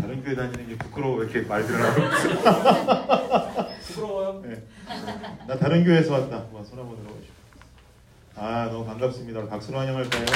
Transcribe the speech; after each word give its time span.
다른 0.00 0.22
교회 0.22 0.34
다니는 0.34 0.68
게 0.68 0.76
부끄러워 0.78 1.16
왜 1.18 1.24
이렇게 1.26 1.42
말들을 1.48 1.80
하고 1.80 2.00
부끄러워요? 3.86 4.42
네. 4.44 4.62
나 5.46 5.56
다른 5.58 5.84
교회에서 5.84 6.12
왔다. 6.14 6.36
한번 6.38 6.64
손 6.64 6.78
한번 6.78 6.96
들어보시고. 6.96 7.32
아 8.36 8.68
너무 8.70 8.84
반갑습니다. 8.86 9.46
박수로 9.46 9.78
환영할까요? 9.78 10.24
네. 10.24 10.32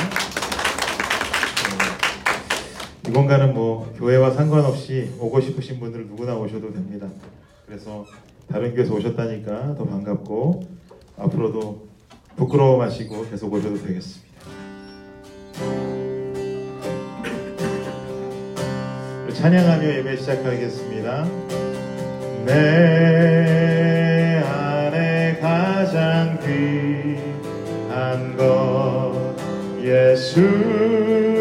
이번 3.09 3.27
가는 3.27 3.55
뭐 3.55 3.93
교회와 3.97 4.31
상관없이 4.33 5.13
오고 5.19 5.41
싶으신 5.41 5.81
분들 5.81 6.07
누구나 6.07 6.35
오셔도 6.37 6.73
됩니다. 6.73 7.09
그래서 7.67 8.05
다른 8.49 8.75
교회에서 8.75 8.95
오셨다니까 8.95 9.75
더 9.77 9.85
반갑고 9.85 10.67
앞으로도 11.19 11.87
부끄러워 12.37 12.77
마시고 12.79 13.29
계속 13.31 13.53
오셔도 13.53 13.83
되겠습니다. 13.83 14.27
찬양하며 19.37 19.87
예배 19.97 20.17
시작하겠습니다. 20.17 21.29
내 22.47 22.53
안에 24.43 25.39
가장 25.43 26.39
귀한 26.41 28.35
것 28.39 29.13
예수 29.83 31.36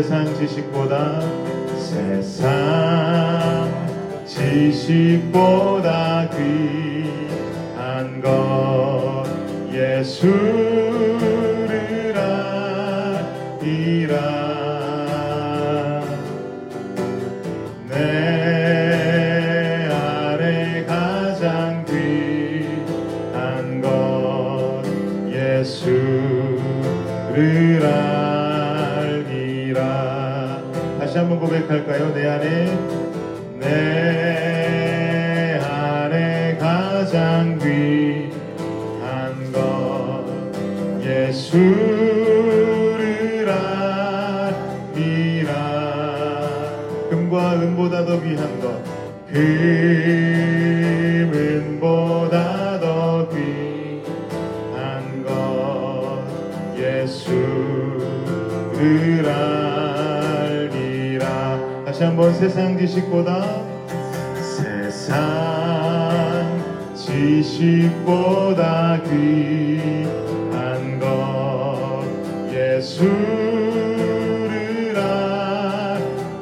세상 0.00 0.24
지식보다 0.38 1.20
세상 1.76 2.48
지식보다 4.24 6.30
귀한 6.30 8.22
것 8.22 9.24
예수 9.70 10.99
고백할까요? 31.70 32.12
내 32.12 32.26
안에 32.26 32.64
내 33.60 33.68
안에 35.62 36.56
가장 36.58 37.56
귀한 37.58 39.52
것 39.52 40.24
예수를 41.00 41.78
알리라 44.96 45.54
금과 47.08 47.54
은보다 47.54 48.04
더 48.04 48.20
귀한 48.20 48.60
것 48.60 48.82
금은보다 51.30 52.59
다시 62.00 62.06
한번 62.08 62.32
세상 62.32 62.78
지식보다 62.78 63.62
세상 64.56 65.04
지식보다 66.94 68.22
귀한 69.02 70.98
것 70.98 72.02
예수를 72.50 73.20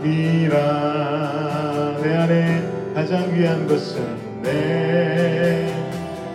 알리라. 0.01 0.57
내 2.05 2.15
안에 2.15 2.63
가장 2.95 3.35
귀한 3.35 3.67
것은 3.67 4.01
내 4.45 5.75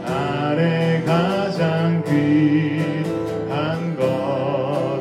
안에 0.06 1.01
가장 1.06 2.03
귀한 2.03 3.95
것 3.95 5.00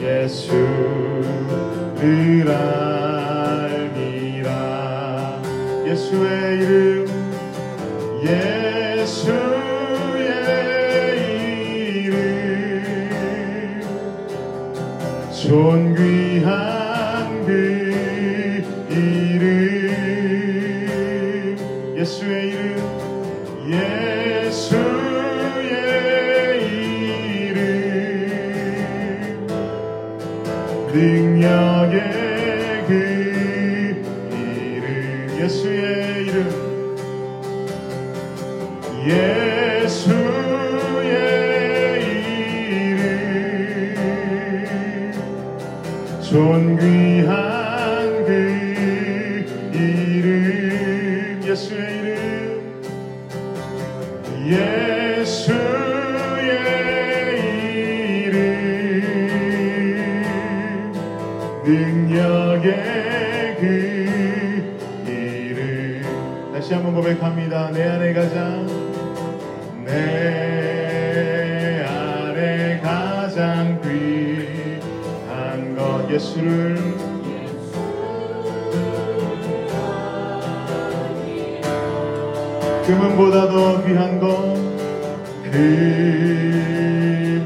예수를 0.00 1.24
알리라 1.98 2.73
예수의 6.14 6.58
이름 6.58 7.06
예 8.24 8.53
고백합니다. 67.04 67.70
내 67.70 67.82
안에 67.86 68.14
가장 68.14 68.66
내 69.84 69.92
안에 71.86 72.80
가장 72.82 73.78
귀한 73.82 75.76
것 75.76 76.10
예수를. 76.10 76.78
금은보다 82.86 83.48
더 83.48 83.84
귀한 83.84 84.18
것 84.18 84.54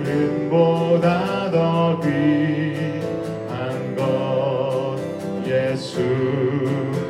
금은보다 0.07 1.51
더 1.51 2.01
귀한 2.01 3.03
것 3.97 4.97
예수를 5.45 7.09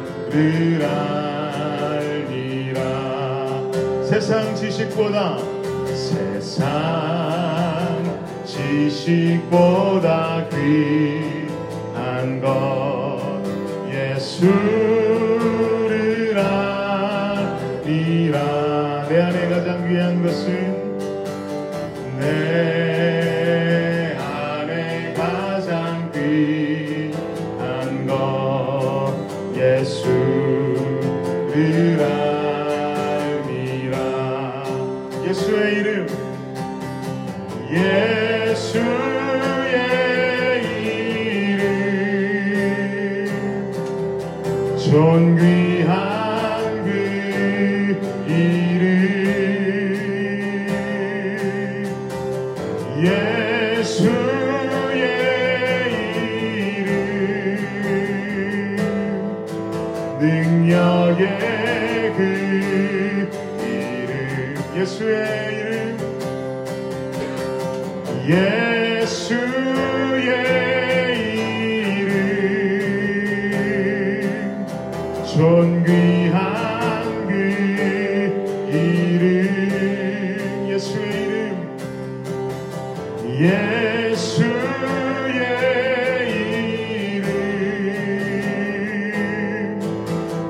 지식보다 4.69 5.39
세상 5.95 6.67
지식보다 8.45 10.47
귀한 10.51 12.39
것 12.43 13.19
예수 13.91 14.98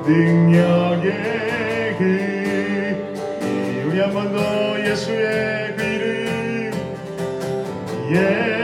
능력의 0.07 1.95
그 1.97 2.03
우리 3.87 3.99
한 3.99 4.11
번 4.11 4.31
더 4.33 4.79
예수의 4.83 5.75
그 5.77 5.83
이름. 5.83 6.71
예. 8.13 8.58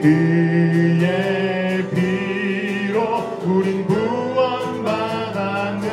그의 0.00 1.84
피로 1.90 3.02
우린 3.44 3.84
구원받았네. 3.86 5.88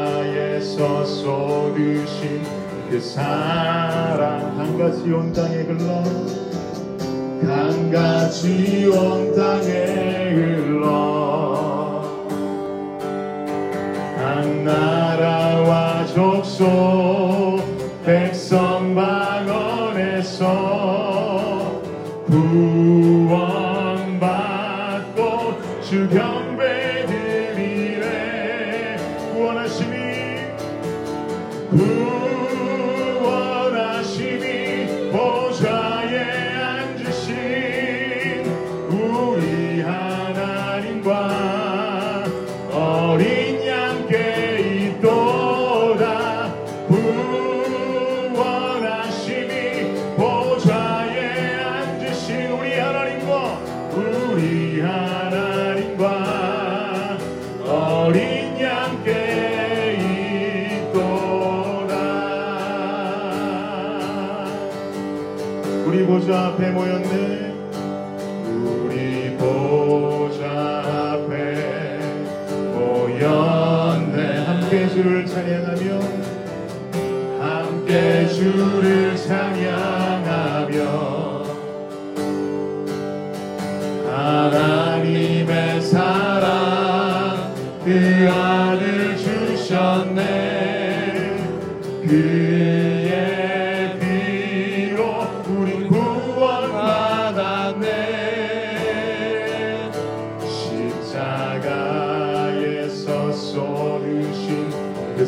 십자가에서 0.00 1.04
쏟으신 1.04 2.42
그 2.90 3.00
사랑 3.00 4.58
한 4.58 4.78
가지 4.78 5.10
온 5.12 5.32
땅에 5.32 5.62
흘러 5.62 6.02
한 7.42 7.90
가지 7.90 8.86
온 8.86 9.34
땅에 9.34 10.34
흘러. 10.34 12.02
한 14.16 14.64
나라와 14.64 16.06
족속 16.06 17.09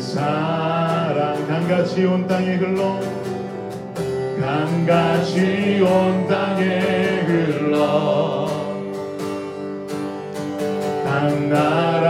사랑 0.03 1.47
강같이 1.47 2.05
온 2.05 2.27
땅에 2.27 2.55
흘러 2.55 2.99
강같이 4.39 5.79
온 5.81 6.27
땅에 6.27 7.21
흘러. 7.21 8.45
강나 11.05 12.01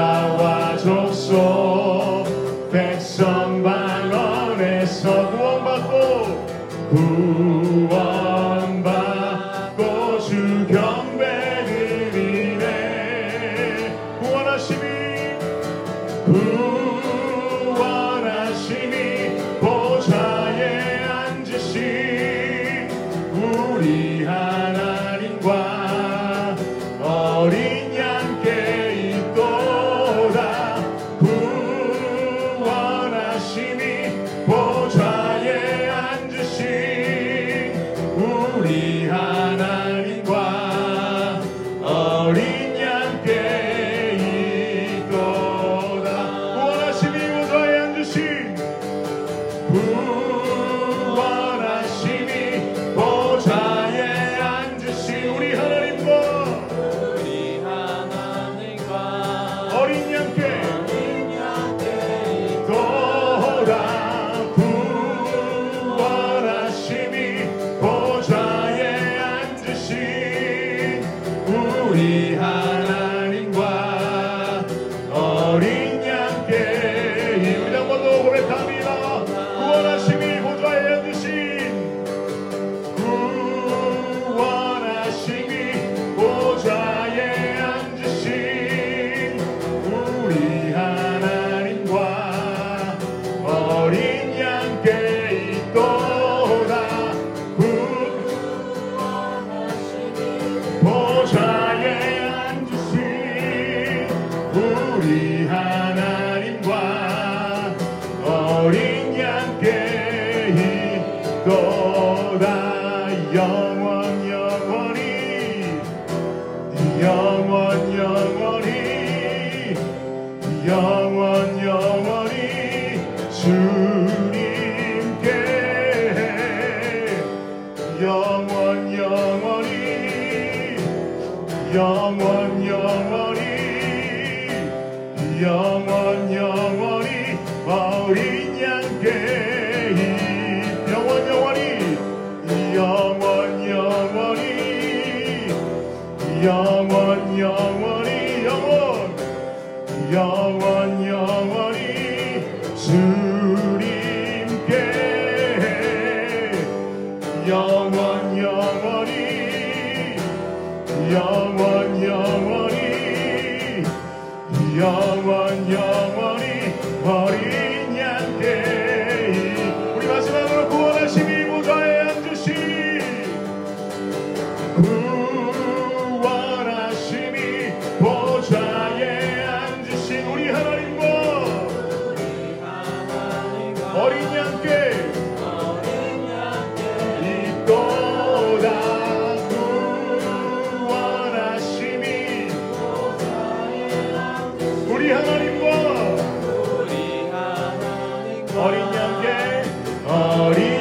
양께 198.92 199.64
어린 200.08 200.73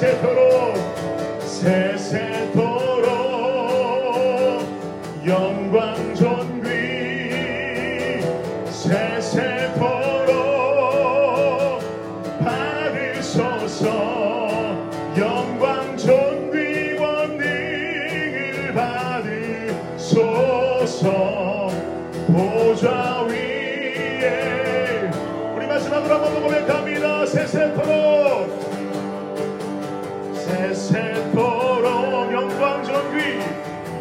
양 0.00 0.37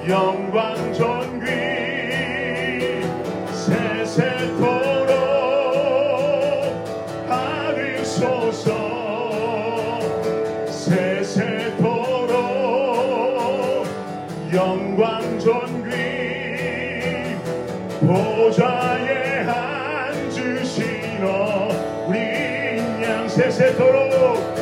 영광 0.08 0.94
존귀 0.94 1.48
세세토록 3.52 5.18
받으소서. 7.28 8.72
세세토록 10.70 12.38
영광 14.54 15.38
존귀 15.40 15.90
보좌에 18.00 19.46
앉으신 19.46 21.22
어린 21.22 23.04
양 23.04 23.28
세세토록 23.28 24.57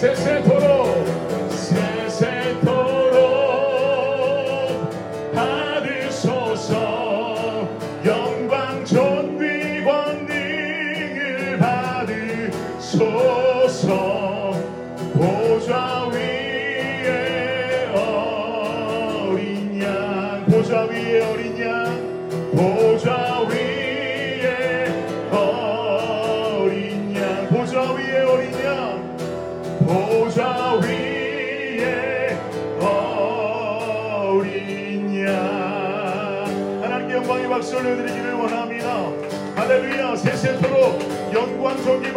60 0.00 0.69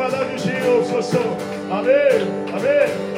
받아 0.03 0.29
주시옵소서. 0.35 1.17
아멘 1.71 2.49
아멘. 2.49 3.13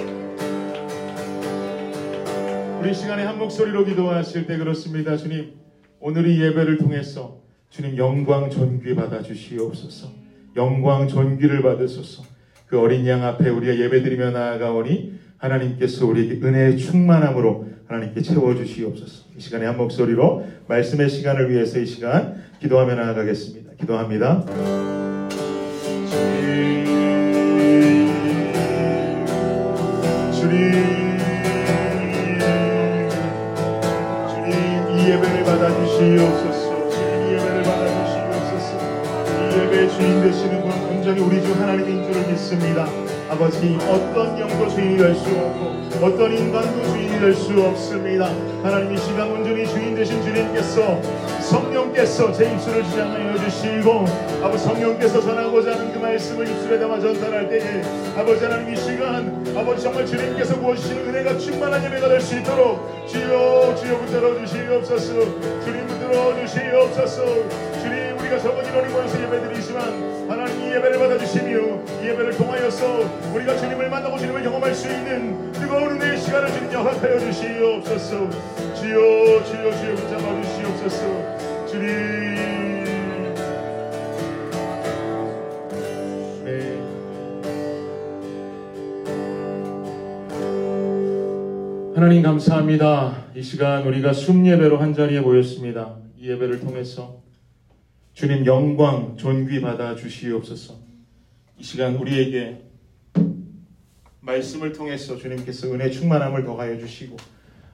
우리 2.80 2.94
시간에 2.94 3.24
한 3.24 3.40
목소리로 3.40 3.86
기도하실 3.86 4.46
때 4.46 4.58
그렇습니다. 4.60 5.18
주님 5.18 5.54
오늘 6.00 6.28
이 6.28 6.40
예배를 6.44 6.78
통해서 6.78 7.42
주님 7.72 7.98
영광 7.98 8.52
존귀 8.52 8.94
받아 8.94 9.24
주시옵소서. 9.24 10.10
영광 10.56 11.08
존귀를 11.08 11.64
받으소서. 11.64 12.24
그 12.68 12.80
어린 12.80 13.08
양 13.08 13.24
앞에 13.24 13.50
우리가 13.50 13.80
예배드리며 13.80 14.30
나아가오니 14.30 15.16
하나님께서 15.38 16.06
우리에게 16.06 16.46
은혜의 16.46 16.78
충만함으로 16.78 17.68
하나님께 17.88 18.22
채워주시옵소서. 18.22 19.26
이 19.36 19.40
시간에 19.40 19.66
한 19.66 19.78
목소리로 19.78 20.46
말씀의 20.68 21.10
시간을 21.10 21.50
위해서 21.50 21.80
이 21.80 21.88
시간 21.88 22.44
기도하며 22.60 22.94
나아가겠습니다. 22.94 23.72
기도합니다 23.80 25.15
주님 34.30 34.98
이 34.98 35.10
예배를 35.12 35.44
받아주시옵소서. 35.44 36.90
주님 36.90 37.12
이 37.28 37.34
예배를 37.34 37.64
받아주시옵소서. 37.64 38.70
이 39.42 39.60
예배의 39.60 39.90
주인 39.90 40.22
되시는 40.22 40.62
분 40.62 40.72
분명히 40.88 41.20
우리 41.22 41.42
주 41.44 41.54
하나님인 41.54 42.04
줄을 42.04 42.28
믿습니다. 42.32 42.88
아버지 43.30 43.78
어떤 43.90 44.40
영도 44.40 44.70
주인이 44.70 44.98
될 44.98 45.16
수 45.16 45.30
없고 45.30 46.06
어떤 46.06 46.32
인간도 46.38 46.84
주인이 46.92 47.20
될 47.20 47.34
수 47.34 47.60
없습니다. 47.62 48.30
하나님 48.66 48.94
이 48.94 48.98
시간 48.98 49.30
온전히 49.30 49.68
주인 49.68 49.94
되신 49.94 50.24
주님께서 50.24 51.00
성령께서 51.40 52.32
제 52.32 52.52
입술을 52.52 52.84
지향하여 52.84 53.38
주시고 53.38 54.06
아버지 54.42 54.64
성령께서 54.64 55.22
전하고자 55.22 55.74
하는 55.74 55.94
그 55.94 56.00
말씀을 56.00 56.50
입술에 56.50 56.80
담아 56.80 57.00
전달할 57.00 57.48
때에 57.48 57.84
아버지 58.18 58.44
하나님 58.44 58.74
이 58.74 58.76
시간 58.76 59.46
아버지 59.56 59.84
정말 59.84 60.04
주님께서 60.08 60.56
부어주시는 60.56 61.10
은혜가 61.10 61.38
충만한 61.38 61.86
예배가 61.86 62.08
될 62.10 62.20
수 62.20 62.40
있도록 62.40 63.08
주여 63.08 63.76
주여 63.76 64.00
붙들어 64.00 64.40
주시옵소서. 64.40 65.14
주님 65.64 65.86
붙들어 65.86 66.36
주시옵소서. 66.42 67.24
주님 67.84 68.18
우리가 68.18 68.40
적은 68.40 68.66
인원이 68.66 68.92
모여서 68.92 69.22
예배드리지만 69.22 70.26
예배를 70.76 71.00
받아주시며 71.00 72.04
이 72.04 72.08
예배를 72.08 72.36
통하여서 72.36 73.34
우리가 73.34 73.56
주님을 73.56 73.90
만나고 73.90 74.18
주님을 74.18 74.44
경험할 74.44 74.76
수 74.76 74.90
있는 74.90 75.52
뜨거운 75.54 75.92
은혜의 75.94 76.18
시간을 76.20 76.52
주님 76.52 76.70
허락하여 76.72 77.20
주시옵소서 77.20 78.30
주여 78.74 79.44
주여 79.46 79.72
주여 79.72 79.96
붙잡아 79.96 80.42
주시옵소서 80.42 81.66
주님 81.68 81.86
네. 86.44 86.82
하나님 91.96 92.22
감사합니다. 92.22 93.24
이 93.34 93.42
시간 93.42 93.84
우리가 93.88 94.12
숨 94.12 94.46
예배로 94.46 94.78
한 94.78 94.94
자리에 94.94 95.22
모였습니다. 95.22 95.96
이 96.18 96.30
예배를 96.30 96.60
통해서 96.60 97.25
주님 98.16 98.46
영광 98.46 99.18
존귀 99.18 99.60
받아 99.60 99.94
주시옵소서. 99.94 100.80
이 101.60 101.64
시간 101.64 101.96
우리에게 101.96 102.62
말씀을 104.22 104.72
통해서 104.72 105.18
주님께서 105.18 105.74
은혜 105.74 105.90
충만함을 105.90 106.46
더하여 106.46 106.80
주시고 106.80 107.18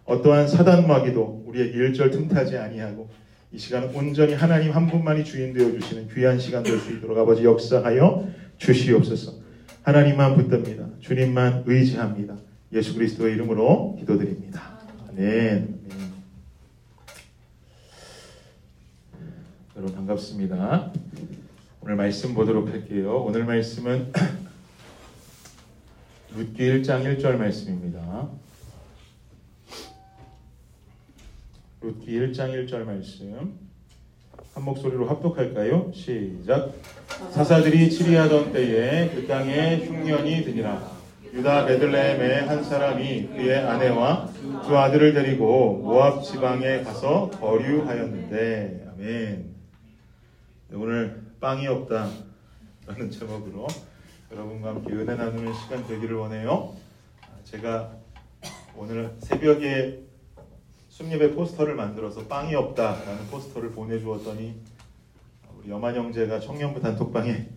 어떠한 0.05 0.47
사단 0.47 0.87
마귀도 0.87 1.43
우리에게 1.45 1.77
일절 1.77 2.09
틈타지 2.09 2.57
아니하고 2.57 3.09
이 3.51 3.59
시간 3.59 3.93
온전히 3.93 4.33
하나님 4.33 4.71
한 4.71 4.87
분만이 4.87 5.23
주인 5.23 5.53
되어 5.53 5.71
주시는 5.79 6.09
귀한 6.09 6.39
시간 6.39 6.63
될 6.63 6.79
수 6.79 6.91
있도록 6.91 7.17
아버지 7.19 7.43
역사하여 7.43 8.27
주시옵소서. 8.57 9.33
하나님만 9.83 10.35
붙듭니다. 10.37 10.87
주님만 11.01 11.63
의지합니다. 11.67 12.35
예수 12.73 12.95
그리스도의 12.95 13.35
이름으로 13.35 13.95
기도드립니다. 13.99 14.79
아멘. 15.09 15.81
아멘. 15.85 16.11
여러분 19.81 19.95
반갑습니다. 19.95 20.91
오늘 21.81 21.95
말씀 21.95 22.35
보도록 22.35 22.69
할게요. 22.69 23.23
오늘 23.25 23.45
말씀은 23.45 24.13
룻기 26.37 26.61
1장 26.61 27.03
1절 27.03 27.37
말씀입니다. 27.37 28.29
룻기 31.81 32.11
1장 32.11 32.53
1절 32.53 32.83
말씀 32.83 33.57
한 34.53 34.63
목소리로 34.63 35.09
합독할까요? 35.09 35.91
시작 35.95 36.75
사사들이 37.31 37.89
치리하던 37.89 38.53
때에 38.53 39.09
그 39.09 39.25
땅에 39.25 39.77
흉년이 39.77 40.43
드니라 40.43 40.91
유다 41.33 41.65
베들레헴의 41.65 42.45
한 42.45 42.63
사람이 42.63 43.29
그의 43.29 43.57
아내와 43.57 44.29
두 44.63 44.77
아들을 44.77 45.15
데리고 45.15 45.77
모압 45.77 46.23
지방에 46.23 46.83
가서 46.83 47.31
거류하였는데 47.31 48.81
아멘 48.93 48.99
네, 48.99 49.50
오늘 50.73 51.21
빵이 51.41 51.67
없다 51.67 52.09
라는 52.87 53.11
제목으로 53.11 53.67
여러분과 54.31 54.69
함께 54.69 54.93
은혜 54.93 55.15
나누는 55.15 55.53
시간 55.53 55.85
되기를 55.85 56.15
원해요. 56.15 56.73
아, 57.23 57.27
제가 57.43 57.91
오늘 58.77 59.13
새벽에 59.19 59.99
숨예배 60.87 61.35
포스터를 61.35 61.75
만들어서 61.75 62.25
빵이 62.27 62.55
없다라는 62.55 63.27
포스터를 63.29 63.71
보내주었더니 63.71 64.55
우리 65.57 65.69
여만 65.69 65.93
형제가 65.93 66.39
청년부 66.39 66.79
단톡방에 66.79 67.49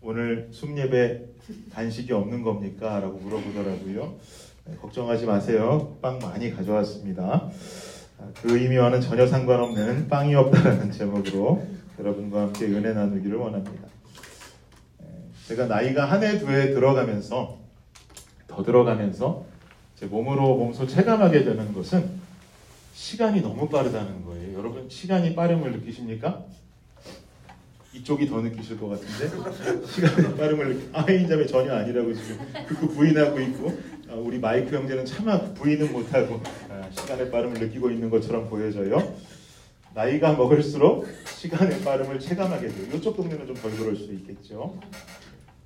오늘 0.00 0.48
숨예배 0.52 1.24
간식이 1.72 2.12
없는 2.12 2.42
겁니까? 2.42 3.00
라고 3.00 3.18
물어보더라고요. 3.18 4.14
네, 4.66 4.76
걱정하지 4.76 5.26
마세요. 5.26 5.98
빵 6.00 6.20
많이 6.20 6.52
가져왔습니다. 6.52 7.50
아, 8.18 8.32
그 8.40 8.56
의미와는 8.56 9.00
전혀 9.00 9.26
상관없는 9.26 10.06
빵이 10.08 10.36
없다라는 10.36 10.92
제목으로 10.92 11.79
여러분과 11.98 12.42
함께 12.42 12.66
은혜 12.66 12.92
나누기를 12.92 13.36
원합니다. 13.36 13.88
네, 15.00 15.06
제가 15.46 15.66
나이가 15.66 16.04
한 16.06 16.22
해 16.22 16.38
두 16.38 16.48
해 16.50 16.72
들어가면서 16.72 17.58
더 18.46 18.62
들어가면서 18.62 19.44
제 19.96 20.06
몸으로 20.06 20.56
몸소 20.56 20.86
체감하게 20.86 21.44
되는 21.44 21.72
것은 21.74 22.20
시간이 22.94 23.42
너무 23.42 23.68
빠르다는 23.68 24.24
거예요. 24.24 24.58
여러분 24.58 24.88
시간이 24.88 25.34
빠름을 25.34 25.72
느끼십니까? 25.72 26.44
이쪽이 27.92 28.28
더 28.28 28.40
느끼실 28.40 28.78
것 28.78 28.88
같은데 28.88 29.86
시간의 29.86 30.36
빠름을 30.36 30.74
느끼 30.76 30.88
아인자매 30.92 31.46
전혀 31.46 31.74
아니라고 31.74 32.14
지금 32.14 32.38
그 32.68 32.88
부인하고 32.88 33.40
있고 33.40 33.78
아, 34.08 34.14
우리 34.14 34.38
마이크 34.38 34.74
형제는 34.74 35.04
차마 35.04 35.40
부인은 35.54 35.92
못하고 35.92 36.40
아, 36.70 36.88
시간의 36.92 37.30
빠름을 37.30 37.58
느끼고 37.60 37.90
있는 37.90 38.08
것처럼 38.08 38.48
보여져요. 38.48 39.14
나이가 39.94 40.34
먹을수록 40.34 41.06
시간의 41.36 41.80
빠름을 41.82 42.20
체감하게 42.20 42.68
돼요. 42.68 42.86
이쪽 42.94 43.16
동네는 43.16 43.46
좀 43.46 43.56
덜 43.56 43.70
그럴 43.76 43.96
수 43.96 44.12
있겠죠. 44.12 44.78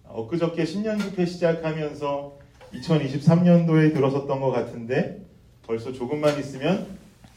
아, 0.04 0.10
엊그저께 0.12 0.64
신년 0.64 0.98
집회 0.98 1.26
시작하면서 1.26 2.38
2023년도에 2.74 3.92
들어섰던 3.92 4.40
것 4.40 4.50
같은데 4.50 5.24
벌써 5.66 5.92
조금만 5.92 6.38
있으면 6.40 6.86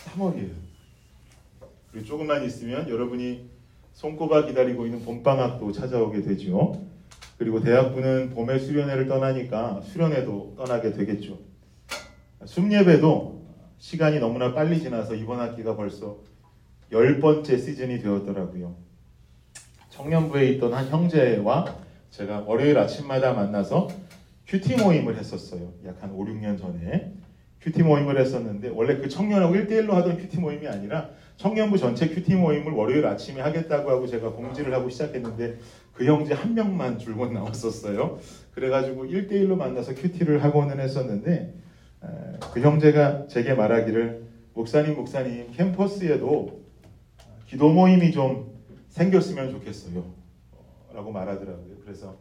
3월이에요. 0.06 0.52
그리고 1.92 2.06
조금만 2.06 2.44
있으면 2.46 2.90
여러분이 2.90 3.50
손꼽아 3.94 4.46
기다리고 4.46 4.86
있는 4.86 5.04
봄방학도 5.04 5.72
찾아오게 5.72 6.22
되죠. 6.22 6.82
그리고 7.38 7.62
대학부는 7.62 8.32
봄에 8.32 8.60
수련회를 8.60 9.08
떠나니까 9.08 9.82
수련회도 9.82 10.56
떠나게 10.58 10.94
되겠죠. 10.94 11.38
숨예배도 12.46 13.46
시간이 13.78 14.20
너무나 14.20 14.54
빨리 14.54 14.80
지나서 14.80 15.16
이번 15.16 15.40
학기가 15.40 15.76
벌써 15.76 16.18
열 16.92 17.20
번째 17.20 17.58
시즌이 17.58 18.00
되었더라고요. 18.00 18.76
청년부에 19.90 20.46
있던 20.52 20.74
한 20.74 20.88
형제와 20.88 21.76
제가 22.12 22.42
월요일 22.42 22.78
아침마다 22.78 23.34
만나서 23.34 23.88
QT 24.48 24.78
모임을 24.78 25.18
했었어요. 25.18 25.74
약 25.86 25.98
한 26.02 26.12
5, 26.12 26.26
6년 26.26 26.60
전에. 26.60 27.14
QT 27.62 27.84
모임을 27.84 28.20
했었는데 28.20 28.70
원래 28.70 28.98
그 28.98 29.10
청년하고 29.10 29.54
1대1로 29.56 29.92
하던 29.92 30.18
QT 30.18 30.40
모임이 30.40 30.68
아니라 30.68 31.10
청년부 31.36 31.78
전체 31.78 32.08
QT 32.08 32.36
모임을 32.36 32.72
월요일 32.72 33.06
아침에 33.06 33.42
하겠다고 33.42 33.90
하고 33.90 34.08
제가 34.08 34.32
공지를 34.32 34.74
하고 34.74 34.90
시작했는데 34.90 35.58
그 35.94 36.06
형제 36.06 36.34
한 36.34 36.54
명만 36.54 36.98
줄곧 36.98 37.34
나왔었어요. 37.34 38.20
그래가지고 38.54 39.06
1대1로 39.06 39.56
만나서 39.56 39.96
QT를 39.96 40.44
하고는 40.44 40.80
했었는데 40.80 41.56
그 42.54 42.62
형제가 42.62 43.28
제게 43.28 43.54
말하기를 43.54 44.28
목사님 44.54 44.96
목사님 44.96 45.52
캠퍼스에도 45.52 46.67
기도 47.48 47.72
모임이 47.72 48.12
좀 48.12 48.62
생겼으면 48.90 49.52
좋겠어요. 49.52 50.04
라고 50.94 51.12
말하더라고요. 51.12 51.78
그래서 51.84 52.18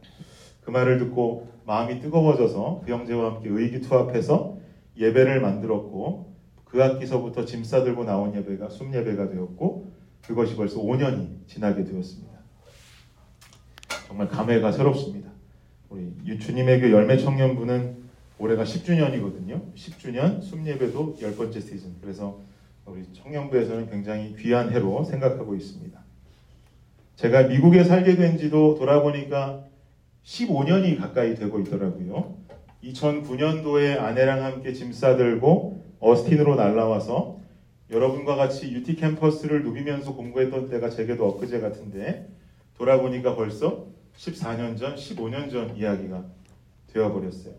그 0.62 0.70
말을 0.70 0.98
듣고 0.98 1.48
마음이 1.64 2.00
뜨거워져서 2.00 2.82
그 2.84 2.92
형제와 2.92 3.34
함께 3.34 3.48
의기투합해서 3.50 4.58
예배를 4.96 5.40
만들었고 5.40 6.34
그 6.64 6.78
학기서부터 6.78 7.44
짐 7.44 7.64
싸들고 7.64 8.04
나온 8.04 8.34
예배가 8.34 8.68
숨 8.68 8.94
예배가 8.94 9.28
되었고 9.30 9.92
그것이 10.22 10.56
벌써 10.56 10.80
5년이 10.80 11.46
지나게 11.46 11.84
되었습니다. 11.84 12.36
정말 14.06 14.28
감회가 14.28 14.72
새롭습니다. 14.72 15.30
우리 15.88 16.38
주님의 16.38 16.80
교 16.80 16.90
열매 16.90 17.16
청년부는 17.16 17.96
올해가 18.38 18.64
10주년이거든요. 18.64 19.74
10주년 19.74 20.42
숨 20.42 20.66
예배도 20.66 21.16
열 21.22 21.34
번째 21.36 21.60
시즌. 21.60 21.96
그래서 22.00 22.40
우리 22.86 23.04
청년부에서는 23.12 23.90
굉장히 23.90 24.36
귀한 24.36 24.72
해로 24.72 25.02
생각하고 25.02 25.56
있습니다. 25.56 26.00
제가 27.16 27.44
미국에 27.48 27.82
살게 27.82 28.14
된 28.14 28.38
지도 28.38 28.76
돌아보니까 28.76 29.64
15년이 30.22 30.98
가까이 30.98 31.34
되고 31.34 31.58
있더라고요. 31.60 32.36
2009년도에 32.84 33.98
아내랑 33.98 34.44
함께 34.44 34.72
짐 34.72 34.92
싸들고 34.92 35.84
어스틴으로 35.98 36.54
날라와서 36.54 37.40
여러분과 37.90 38.36
같이 38.36 38.72
UT 38.72 38.96
캠퍼스를 38.96 39.64
누비면서 39.64 40.14
공부했던 40.14 40.68
때가 40.68 40.90
제게도 40.90 41.26
엊그제 41.26 41.60
같은데 41.60 42.28
돌아보니까 42.78 43.34
벌써 43.34 43.86
14년 44.16 44.78
전, 44.78 44.94
15년 44.94 45.50
전 45.50 45.76
이야기가 45.76 46.24
되어버렸어요. 46.92 47.54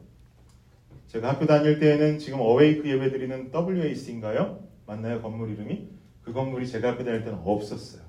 제가 1.08 1.30
학교 1.30 1.46
다닐 1.46 1.80
때에는 1.80 2.20
지금 2.20 2.40
어웨이크 2.40 2.90
예배 2.90 3.12
드리는 3.12 3.52
WAC인가요? 3.54 4.67
맞나요? 4.88 5.22
건물 5.22 5.52
이름이? 5.52 5.90
그 6.24 6.34
건물이 6.34 6.68
제가 6.68 6.94
학교 6.94 7.04
다닐 7.04 7.24
때는 7.24 7.40
없었어요. 7.44 8.02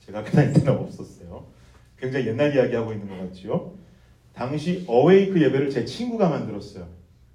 제가 0.00 0.18
학교 0.18 0.32
다닐 0.32 0.52
때는 0.52 0.72
없었어요. 0.72 1.46
굉장히 1.96 2.26
옛날 2.26 2.54
이야기 2.54 2.74
하고 2.74 2.92
있는 2.92 3.08
것 3.08 3.16
같지요. 3.18 3.74
당시 4.34 4.84
어웨이크 4.88 5.40
예배를 5.40 5.70
제 5.70 5.84
친구가 5.84 6.28
만들었어요. 6.28 6.88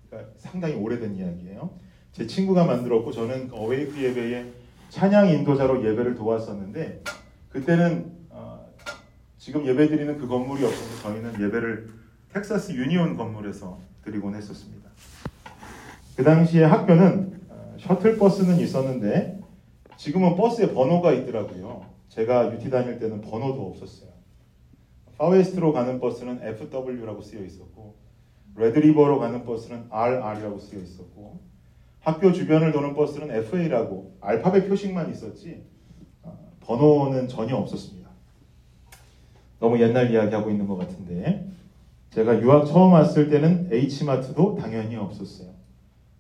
그러니까 0.10 0.34
상당히 0.38 0.76
오래된 0.76 1.16
이야기예요. 1.16 1.70
제 2.12 2.28
친구가 2.28 2.66
만들었고 2.66 3.12
저는 3.12 3.50
어웨이크 3.52 4.02
예배에 4.02 4.52
찬양 4.90 5.30
인도자로 5.30 5.86
예배를 5.86 6.16
도왔었는데 6.16 7.04
그때는 7.50 8.12
어, 8.30 8.68
지금 9.38 9.66
예배 9.66 9.88
드리는 9.88 10.18
그 10.18 10.28
건물이 10.28 10.66
없어서 10.66 11.02
저희는 11.04 11.34
예배를 11.42 11.88
텍사스 12.34 12.74
유니온 12.74 13.16
건물에서 13.16 13.80
드리곤 14.04 14.36
했었습니다. 14.36 14.90
그 16.16 16.24
당시에 16.24 16.64
학교는 16.66 17.34
어, 17.34 17.37
셔틀 17.80 18.18
버스는 18.18 18.60
있었는데 18.60 19.40
지금은 19.98 20.36
버스에 20.36 20.74
번호가 20.74 21.14
있더라고요. 21.14 21.86
제가 22.10 22.54
UT 22.54 22.70
다닐 22.70 23.00
때는 23.00 23.22
번호도 23.22 23.68
없었어요. 23.68 24.10
Far 25.18 25.37
West로 25.37 25.74
가는 25.74 26.00
버스는 26.00 26.42
FW라고 26.44 27.22
쓰여 27.22 27.44
있었고 27.44 27.96
Red 28.56 28.75
River로 28.75 29.20
가는 29.20 29.44
버스는 29.44 29.88
RR이라고 29.90 30.60
쓰여 30.60 30.80
있었고 30.80 31.40
학교 32.00 32.32
주변을 32.32 32.72
도는 32.72 32.96
버스는 32.96 33.32
FA라고 33.32 34.16
알파벳 34.22 34.70
표식만 34.70 35.12
있었지 35.12 35.64
어, 36.24 36.38
번호는 36.62 37.28
전혀 37.28 37.56
없었습니다. 37.56 38.10
너무 39.60 39.82
옛날 39.82 40.12
이야기하고 40.12 40.50
있는 40.50 40.68
것 40.68 40.78
같은데 40.78 41.48
제가 42.12 42.40
유학 42.42 42.66
처음 42.66 42.94
왔을 42.94 43.30
때는 43.30 43.70
H마트도 43.72 44.56
당연히 44.56 44.96
없었어요. 44.96 45.50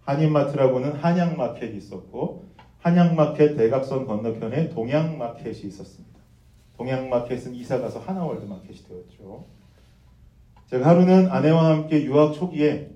한인마트라고는 0.07 0.93
한양마켓이 0.93 1.75
있었고 1.75 2.45
한양마켓 2.79 3.57
대각선 3.57 4.07
건너편에 4.07 4.69
동양마켓이 4.69 5.59
있었습니다. 5.65 6.17
동양마켓은 6.77 7.53
이사가서 7.53 7.99
하나월드 7.99 8.45
마켓이 8.45 8.83
되었죠. 8.87 9.43
제가 10.67 10.87
하루는 10.87 11.27
아내와 11.29 11.71
함께 11.71 12.03
유학 12.03 12.33
초기에 12.33 12.89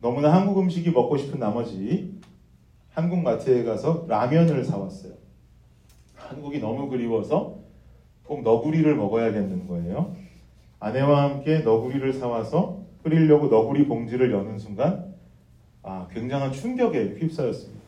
너무나 0.00 0.32
한국 0.32 0.58
음식이 0.60 0.90
먹고 0.90 1.16
싶은 1.16 1.38
나머지 1.38 2.20
한국 2.92 3.20
마트에 3.20 3.64
가서 3.64 4.04
라면을 4.06 4.64
사왔어요. 4.64 5.14
한국이 6.14 6.60
너무 6.60 6.90
그리워서 6.90 7.60
꼭 8.24 8.42
너구리를 8.42 8.94
먹어야겠는 8.94 9.66
거예요. 9.66 10.14
아내와 10.78 11.22
함께 11.22 11.60
너구리를 11.60 12.12
사와서 12.12 12.84
끓이려고 13.02 13.46
너구리 13.46 13.86
봉지를 13.86 14.30
여는 14.32 14.58
순간 14.58 15.05
아, 15.88 16.08
굉장한 16.12 16.50
충격에 16.52 17.14
휩싸였습니다. 17.18 17.80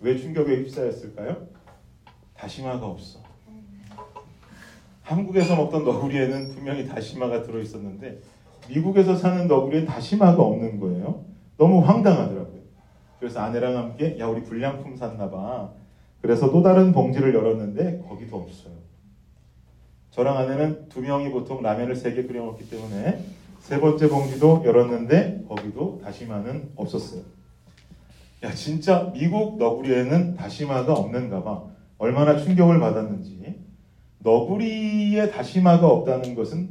왜 0.00 0.16
충격에 0.18 0.56
휩싸였을까요? 0.56 1.46
다시마가 2.36 2.84
없어. 2.86 3.20
한국에서 5.02 5.54
먹던 5.54 5.84
너구리에는 5.84 6.48
분명히 6.54 6.86
다시마가 6.88 7.44
들어있었는데 7.44 8.18
미국에서 8.68 9.14
사는 9.14 9.46
너구리에 9.46 9.84
다시마가 9.84 10.42
없는 10.42 10.80
거예요. 10.80 11.24
너무 11.56 11.78
황당하더라고요. 11.84 12.62
그래서 13.20 13.38
아내랑 13.40 13.76
함께 13.76 14.18
야 14.18 14.26
우리 14.26 14.42
불량품 14.42 14.96
샀나 14.96 15.30
봐. 15.30 15.70
그래서 16.20 16.50
또 16.50 16.62
다른 16.62 16.90
봉지를 16.92 17.32
열었는데 17.32 18.02
거기도 18.08 18.38
없어요. 18.38 18.74
저랑 20.10 20.36
아내는 20.36 20.88
두 20.88 21.00
명이 21.00 21.30
보통 21.30 21.62
라면을 21.62 21.94
세 21.94 22.12
개 22.12 22.24
끓여 22.24 22.44
먹기 22.44 22.68
때문에 22.68 23.24
세 23.60 23.78
번째 23.78 24.08
봉지도 24.08 24.62
열었는데 24.64 25.44
거기도 25.48 26.00
다시마는 26.02 26.72
없었어요. 26.74 27.22
야 28.46 28.54
진짜 28.54 29.10
미국 29.12 29.58
너구리에는 29.58 30.36
다시마가 30.36 30.92
없는가 30.92 31.42
봐. 31.42 31.64
얼마나 31.98 32.36
충격을 32.38 32.78
받았는지. 32.78 33.56
너구리에 34.20 35.30
다시마가 35.30 35.88
없다는 35.88 36.36
것은 36.36 36.68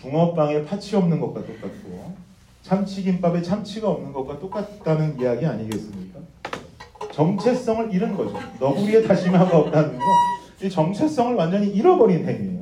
붕어빵에 0.00 0.64
파치 0.64 0.94
없는 0.94 1.18
것과 1.20 1.40
똑같고 1.44 2.14
참치김밥에 2.62 3.42
참치가 3.42 3.88
없는 3.88 4.12
것과 4.12 4.38
똑같다는 4.38 5.18
이야기 5.18 5.44
아니겠습니까? 5.44 6.20
정체성을 7.12 7.92
잃은 7.92 8.16
거죠. 8.16 8.38
너구리에 8.60 9.02
다시마가 9.02 9.58
없다는 9.58 9.98
거, 9.98 10.04
이 10.62 10.70
정체성을 10.70 11.34
완전히 11.34 11.66
잃어버린 11.68 12.28
행위예요. 12.28 12.57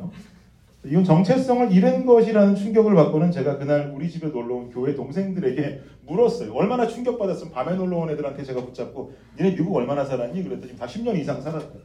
이건 0.89 1.05
정체성을 1.05 1.73
잃은 1.73 2.07
것이라는 2.07 2.55
충격을 2.55 2.95
받고는 2.95 3.33
제가 3.33 3.59
그날 3.59 3.93
우리 3.95 4.09
집에 4.11 4.29
놀러 4.29 4.55
온 4.55 4.71
교회 4.71 4.95
동생들에게 4.95 5.81
물었어요. 6.07 6.53
얼마나 6.53 6.87
충격받았으면 6.87 7.53
밤에 7.53 7.75
놀러 7.77 7.99
온 7.99 8.11
애들한테 8.11 8.45
제가 8.45 8.65
붙잡고 8.65 9.13
니네 9.39 9.57
미국 9.57 9.75
얼마나 9.77 10.05
살았니? 10.05 10.43
그랬더니 10.45 10.77
다 10.77 10.87
10년 10.87 11.19
이상 11.19 11.41
살았대. 11.41 11.79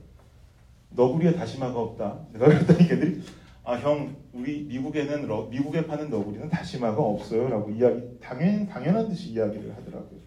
너구리에 0.92 1.34
다시마가 1.34 1.80
없다. 1.80 2.20
내가 2.34 2.46
그랬더니 2.48 2.88
걔들이 2.88 3.22
아 3.64 3.76
형 3.78 4.16
우리 4.34 4.64
미국에는 4.64 5.28
러, 5.28 5.44
미국에 5.46 5.86
파는 5.86 6.10
너구리는 6.10 6.50
다시마가 6.50 7.00
없어요 7.02 7.48
라고 7.48 7.70
이야기 7.70 8.02
당연 8.20 8.68
당연한 8.68 9.08
듯이 9.08 9.30
이야기를 9.32 9.72
하더라고요. 9.78 10.20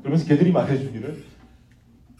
그러면서 0.00 0.26
걔들이 0.26 0.52
말해주기를 0.52 1.22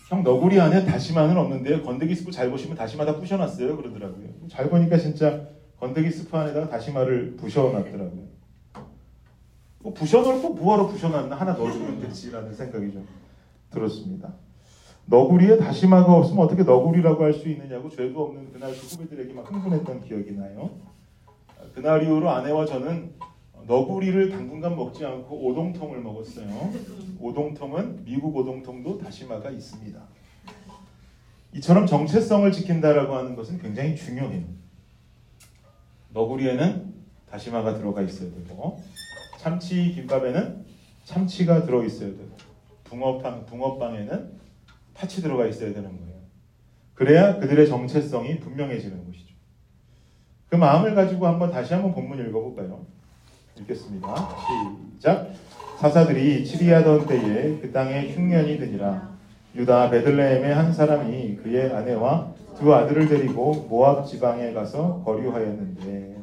형 0.09 0.23
너구리 0.23 0.61
안에 0.61 0.85
다시마는 0.85 1.37
없는데 1.37 1.83
건더기 1.83 2.15
스프 2.15 2.31
잘 2.31 2.49
보시면 2.51 2.77
다시마 2.77 3.05
다 3.05 3.17
부셔놨어요 3.17 3.77
그러더라고요. 3.77 4.29
잘 4.49 4.71
보니까 4.71 4.97
진짜 4.99 5.49
건더기 5.81 6.11
스프 6.11 6.37
안에다가 6.37 6.69
다시마를 6.69 7.37
부셔놨더라고요. 7.37 8.27
뭐 9.81 9.93
부셔놓을 9.93 10.43
거 10.43 10.51
뭐하러 10.51 10.87
부셔놨나 10.87 11.35
하나 11.35 11.53
넣어주면 11.55 12.01
됐지라는 12.03 12.55
생각이 12.55 12.93
좀 12.93 13.07
들었습니다. 13.71 14.33
너구리에 15.07 15.57
다시마가 15.59 16.13
없으면 16.13 16.45
어떻게 16.45 16.63
너구리라고 16.63 17.25
할 17.25 17.33
수 17.35 17.49
있느냐고 17.49 17.89
죄도 17.89 18.27
없는 18.27 18.53
그날 18.53 18.71
그 18.71 18.77
후배들에게 18.87 19.33
막 19.35 19.51
흥분했던 19.51 20.03
기억이 20.03 20.33
나요. 20.33 20.71
그날 21.75 22.03
이후로 22.05 22.31
아내와 22.31 22.65
저는 22.65 23.13
너구리를 23.67 24.31
당분간 24.31 24.77
먹지 24.77 25.05
않고 25.05 25.47
오동통을 25.47 26.01
먹었어요. 26.01 26.73
오동통은 27.19 28.05
미국 28.05 28.37
오동통도 28.37 28.99
다시마가 28.99 29.51
있습니다. 29.51 30.01
이처럼 31.55 31.87
정체성을 31.87 32.51
지킨다라고 32.53 33.17
하는 33.17 33.35
것은 33.35 33.59
굉장히 33.59 33.97
중요해요. 33.97 34.45
너구리에는 36.11 36.95
다시마가 37.29 37.75
들어가 37.77 38.03
있어야 38.03 38.31
되고 38.31 38.83
참치 39.39 39.93
김밥에는 39.93 40.65
참치가 41.05 41.65
들어 41.65 41.85
있어야 41.85 42.11
되고 42.11 42.37
붕어빵 42.85 43.47
붕어빵에는 43.47 44.37
파치 44.95 45.23
들어가 45.23 45.47
있어야 45.47 45.73
되는 45.73 45.99
거예요. 45.99 46.17
그래야 46.95 47.39
그들의 47.39 47.69
정체성이 47.69 48.41
분명해지는 48.41 49.05
것이죠. 49.07 49.35
그 50.49 50.57
마음을 50.57 50.95
가지고 50.95 51.27
한번 51.27 51.51
다시 51.51 51.75
한번 51.75 51.93
본문 51.93 52.27
읽어볼까요? 52.29 52.96
읽겠습니다. 53.61 54.15
시작. 54.97 55.31
사사들이 55.79 56.45
치리하던 56.45 57.07
때에 57.07 57.59
그 57.61 57.71
땅에 57.73 58.13
흉년이 58.13 58.59
드니라. 58.59 59.17
유다 59.55 59.91
베들레헴의 59.91 60.55
한 60.55 60.73
사람이 60.73 61.37
그의 61.37 61.73
아내와 61.73 62.35
두 62.59 62.75
아들을 62.75 63.09
데리고 63.09 63.67
모압 63.69 64.07
지방에 64.07 64.53
가서 64.53 65.03
거류하였는데 65.05 66.17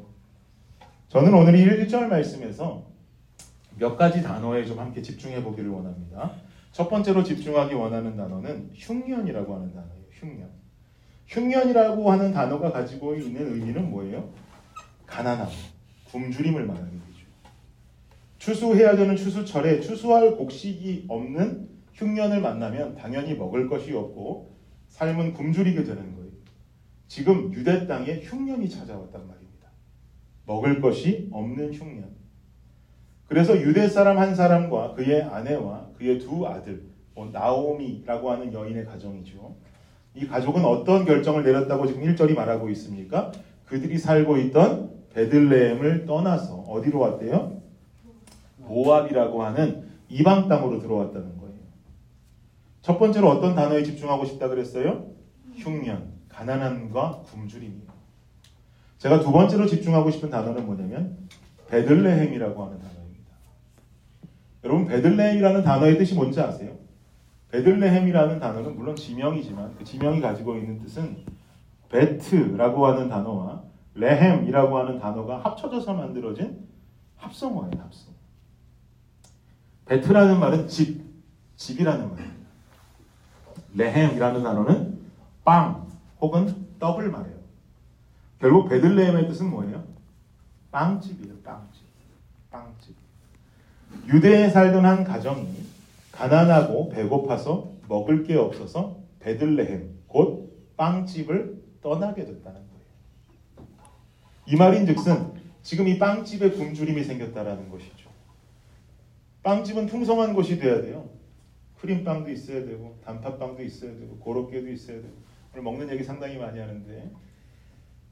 저는 1.09 1.33
오늘 1.33 1.55
이 1.55 1.65
1절 1.65 2.07
말씀에서 2.07 2.83
몇 3.77 3.97
가지 3.97 4.21
단어에 4.21 4.65
좀 4.65 4.79
함께 4.79 5.01
집중해 5.01 5.43
보기를 5.43 5.69
원합니다. 5.69 6.31
첫 6.71 6.89
번째로 6.89 7.23
집중하기 7.23 7.73
원하는 7.75 8.17
단어는 8.17 8.71
흉년이라고 8.73 9.55
하는 9.55 9.73
단어예요. 9.73 10.03
흉년. 10.11 10.49
흉년이라고 11.27 12.11
하는 12.11 12.33
단어가 12.33 12.71
가지고 12.71 13.15
있는 13.15 13.53
의미는 13.53 13.89
뭐예요? 13.89 14.29
가난함, 15.05 15.47
굶주림을 16.11 16.67
거죠. 16.67 17.02
추수해야 18.43 18.97
되는 18.97 19.15
추수철에 19.15 19.79
추수할 19.79 20.35
곡식이 20.35 21.05
없는 21.07 21.69
흉년을 21.93 22.41
만나면 22.41 22.95
당연히 22.95 23.35
먹을 23.35 23.69
것이 23.69 23.93
없고 23.93 24.53
삶은 24.89 25.33
굶주리게 25.33 25.85
되는 25.85 26.13
거예요. 26.15 26.29
지금 27.07 27.53
유대 27.53 27.87
땅에 27.87 28.19
흉년이 28.19 28.69
찾아왔단 28.69 29.25
말입니다. 29.25 29.69
먹을 30.45 30.81
것이 30.81 31.29
없는 31.31 31.73
흉년. 31.73 32.09
그래서 33.27 33.55
유대 33.61 33.87
사람 33.87 34.17
한 34.17 34.35
사람과 34.35 34.93
그의 34.95 35.21
아내와 35.21 35.91
그의 35.97 36.19
두 36.19 36.45
아들, 36.45 36.83
뭐 37.15 37.29
나오미라고 37.31 38.29
하는 38.29 38.51
여인의 38.51 38.83
가정이죠. 38.83 39.55
이 40.15 40.27
가족은 40.27 40.65
어떤 40.65 41.05
결정을 41.05 41.45
내렸다고 41.45 41.87
지금 41.87 42.03
1절이 42.03 42.35
말하고 42.35 42.69
있습니까? 42.71 43.31
그들이 43.67 43.97
살고 43.97 44.37
있던 44.37 44.91
베들레헴을 45.13 46.05
떠나서 46.05 46.55
어디로 46.55 46.99
왔대요? 46.99 47.62
모압이라고 48.67 49.43
하는 49.43 49.89
이방 50.09 50.47
땅으로 50.47 50.79
들어왔다는 50.79 51.37
거예요. 51.37 51.53
첫 52.81 52.99
번째로 52.99 53.29
어떤 53.29 53.55
단어에 53.55 53.83
집중하고 53.83 54.25
싶다 54.25 54.49
그랬어요? 54.49 55.07
흉년, 55.55 56.11
가난함과 56.29 57.23
굶주림이요. 57.25 57.93
제가 58.97 59.19
두 59.19 59.31
번째로 59.31 59.65
집중하고 59.65 60.11
싶은 60.11 60.29
단어는 60.29 60.65
뭐냐면 60.65 61.17
베들레헴이라고 61.67 62.63
하는 62.63 62.79
단어입니다. 62.79 63.31
여러분 64.63 64.87
베들레헴이라는 64.87 65.63
단어의 65.63 65.97
뜻이 65.97 66.15
뭔지 66.15 66.39
아세요? 66.39 66.77
베들레헴이라는 67.51 68.39
단어는 68.39 68.75
물론 68.75 68.95
지명이지만 68.95 69.75
그 69.77 69.83
지명이 69.83 70.21
가지고 70.21 70.55
있는 70.55 70.79
뜻은 70.79 71.17
베트라고 71.89 72.87
하는 72.87 73.09
단어와 73.09 73.63
레헴이라고 73.95 74.77
하는 74.77 74.99
단어가 74.99 75.37
합쳐져서 75.37 75.93
만들어진 75.93 76.67
합성어예요, 77.17 77.71
합성. 77.79 78.13
베트라는 79.85 80.39
말은 80.39 80.67
집, 80.67 81.03
집이라는 81.57 82.09
말입니다. 82.09 82.47
레헴이라는 83.75 84.43
단어는 84.43 84.99
빵 85.43 85.87
혹은 86.21 86.67
떡을 86.79 87.09
말해요. 87.09 87.35
결국 88.39 88.69
베들레헴의 88.69 89.27
뜻은 89.29 89.49
뭐예요? 89.49 89.83
빵집이에요, 90.71 91.37
빵집. 91.43 91.83
빵집. 92.51 92.95
유대에 94.07 94.49
살던 94.49 94.85
한 94.85 95.03
가정이 95.03 95.47
가난하고 96.11 96.89
배고파서 96.89 97.71
먹을 97.87 98.23
게 98.23 98.35
없어서 98.35 98.97
베들레헴, 99.19 99.99
곧 100.07 100.75
빵집을 100.77 101.63
떠나게 101.81 102.25
됐다는 102.25 102.59
거예요. 102.59 103.67
이 104.47 104.55
말인즉슨 104.55 105.33
지금 105.61 105.87
이 105.87 105.97
빵집에 105.97 106.51
굶주림이 106.51 107.03
생겼다라는 107.03 107.69
것이죠. 107.69 108.02
빵집은 109.43 109.87
풍성한 109.87 110.33
곳이 110.33 110.57
돼야 110.57 110.81
돼요. 110.81 111.09
크림빵도 111.79 112.31
있어야 112.31 112.65
되고 112.65 112.97
단팥빵도 113.03 113.61
있어야 113.63 113.91
되고 113.91 114.17
고로케도 114.19 114.69
있어야 114.71 114.97
되고 114.97 115.13
오늘 115.51 115.63
먹는 115.63 115.89
얘기 115.91 116.03
상당히 116.03 116.37
많이 116.37 116.59
하는데 116.59 117.11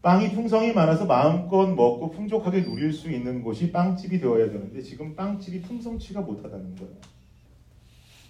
빵이 0.01 0.31
풍성이 0.33 0.73
많아서 0.73 1.05
마음껏 1.05 1.67
먹고 1.67 2.11
풍족하게 2.11 2.63
누릴 2.63 2.91
수 2.91 3.09
있는 3.09 3.41
곳이 3.43 3.71
빵집이 3.71 4.19
되어야 4.19 4.47
되는데 4.51 4.81
지금 4.81 5.15
빵집이 5.15 5.61
풍성치가 5.61 6.21
못하다는 6.21 6.75
거예요. 6.75 6.93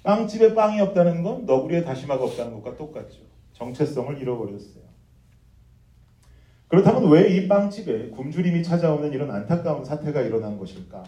빵집에 0.04 0.54
빵이 0.54 0.80
없다는 0.82 1.24
건 1.24 1.46
너구리에 1.46 1.84
다시마가 1.84 2.24
없다는 2.24 2.54
것과 2.62 2.78
똑같죠. 2.78 3.20
정체성을 3.54 4.20
잃어버렸어요. 4.22 4.84
그렇다면 6.68 7.10
왜 7.10 7.36
이 7.36 7.48
빵집에 7.48 8.10
굶주림이 8.10 8.64
찾아오는 8.64 9.12
이런 9.12 9.32
안타까운 9.32 9.84
사태가 9.84 10.22
일어난 10.22 10.58
것일까? 10.58 11.04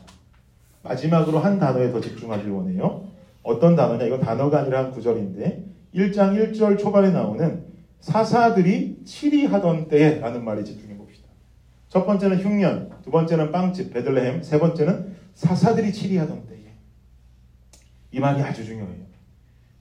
마지막으로 0.84 1.40
한 1.40 1.60
단어에 1.60 1.92
더 1.92 2.00
집중하길 2.00 2.50
원해요. 2.52 3.08
어떤 3.42 3.76
단어냐? 3.76 4.06
이건 4.06 4.20
단어가 4.20 4.60
아니라 4.60 4.86
한 4.86 4.92
구절인데 4.92 5.66
1장 5.96 6.54
1절 6.54 6.78
초반에 6.78 7.12
나오는 7.12 7.66
사사들이 8.00 9.04
치리하던 9.06 9.88
때라는 9.88 10.44
말에 10.44 10.64
집중해 10.64 10.98
봅시다. 10.98 11.30
첫 11.90 12.06
번째는 12.06 12.40
흉년, 12.40 12.92
두 13.02 13.12
번째는 13.12 13.52
빵집 13.52 13.94
베들레헴, 13.94 14.44
세 14.44 14.60
번째는 14.60 15.16
사사들이 15.36 15.94
치리하던 15.94 16.48
때에. 16.48 16.58
이 18.12 18.20
말이 18.20 18.42
아주 18.42 18.66
중요해요. 18.66 19.04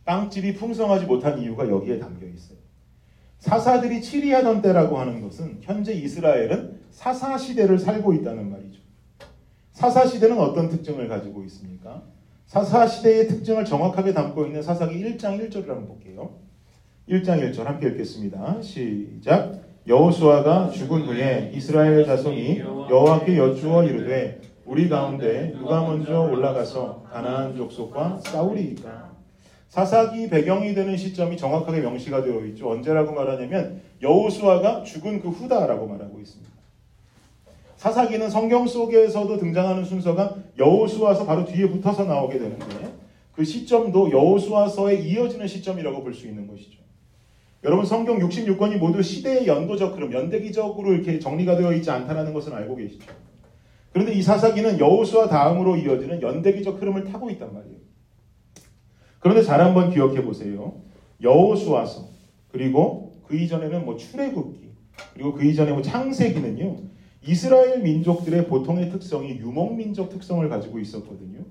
빵집이 0.05 0.55
풍성하지 0.55 1.07
못한 1.07 1.39
이유가 1.39 1.69
여기에 1.69 1.99
담겨 1.99 2.27
있어요. 2.27 2.59
사사들이 3.39 4.01
치리하던 4.01 4.63
때라고 4.63 4.99
하는 4.99 5.21
것은 5.21 5.59
현재 5.63 5.93
이스라엘은 5.93 6.81
사사 6.91 7.37
시대를 7.37 7.79
살고 7.79 8.15
있다는 8.15 8.51
말이죠. 8.51 8.72
사사 9.73 10.07
시대는 10.07 10.39
어떤 10.39 10.69
특징을 10.69 11.09
가지고 11.09 11.43
있습니까? 11.45 12.03
사사 12.47 12.87
시대의 12.87 13.27
특징을 13.29 13.65
정확하게 13.65 14.13
담고 14.13 14.47
있는 14.47 14.63
사사기 14.63 15.03
1장 15.03 15.41
1절을 15.41 15.67
한번 15.69 15.87
볼게요. 15.87 16.35
1장 17.09 17.41
1절 17.41 17.65
함께 17.65 17.89
읽겠습니다. 17.89 18.61
시작. 18.61 19.61
여호수아가 19.89 20.71
죽은 20.71 21.03
후에 21.03 21.51
이스라엘 21.55 22.05
자손이 22.05 22.61
여호와께 22.61 23.37
여쭈어 23.37 23.83
이르되 23.85 24.41
우리 24.65 24.89
가운데 24.89 25.53
누가 25.59 25.81
먼저 25.81 26.21
올라가서 26.21 27.05
가나안 27.11 27.57
족속과 27.57 28.21
싸우리이까. 28.25 29.11
사사기 29.69 30.29
배경이 30.29 30.75
되는 30.75 30.97
시점이 30.97 31.37
정확하게 31.39 31.81
명시가 31.81 32.23
되어 32.23 32.45
있죠. 32.47 32.71
언제라고 32.71 33.13
말하냐면 33.13 33.81
여호수아가 34.03 34.83
죽은 34.83 35.23
그 35.23 35.31
후다라고 35.31 35.87
말하고 35.89 36.21
있습니다. 36.21 36.52
사사기는 37.83 38.31
성경 38.31 38.65
속에서도 38.65 39.37
등장하는 39.39 39.85
순서가 39.85 40.37
여호수아서 40.57 41.27
바로 41.27 41.45
뒤에 41.45 41.69
붙어서 41.69 42.05
나오게 42.05 42.39
되는데 42.39 42.95
그 43.33 43.43
시점도 43.45 44.13
여호수아서에 44.13 45.01
이어지는 45.01 45.49
시점이라고 45.49 46.05
볼 46.05 46.15
수 46.15 46.29
있는 46.29 46.47
것이죠. 46.47 46.81
여러분 47.65 47.85
성경 47.85 48.21
66권이 48.21 48.77
모두 48.77 49.03
시대의 49.03 49.49
연도적 49.49 49.97
흐름, 49.97 50.13
연대기적으로 50.13 50.93
이렇게 50.93 51.19
정리가 51.19 51.57
되어 51.57 51.73
있지 51.73 51.91
않다는 51.91 52.33
것은 52.33 52.53
알고 52.53 52.77
계시죠. 52.77 53.05
그런데 53.93 54.13
이 54.13 54.23
사사기는 54.23 54.79
여호수아 54.79 55.29
다음으로 55.29 55.75
이어지는 55.77 56.23
연대기적 56.23 56.81
흐름을 56.81 57.03
타고 57.03 57.31
있단 57.31 57.53
말이에요. 57.53 57.79
그런데 59.19 59.43
잘 59.43 59.61
한번 59.61 59.91
기억해 59.91 60.23
보세요. 60.23 60.81
여호수아서 61.21 62.07
그리고 62.53 63.13
그 63.27 63.37
이전에는 63.37 63.85
뭐 63.85 63.97
출애굽기 63.97 64.71
그리고 65.15 65.33
그 65.35 65.45
이전에 65.45 65.73
뭐 65.73 65.83
창세기는요. 65.83 66.92
이스라엘 67.27 67.81
민족들의 67.81 68.47
보통의 68.47 68.91
특성이 68.91 69.39
유목민족 69.39 70.11
특성을 70.11 70.47
가지고 70.49 70.79
있었거든요. 70.81 71.45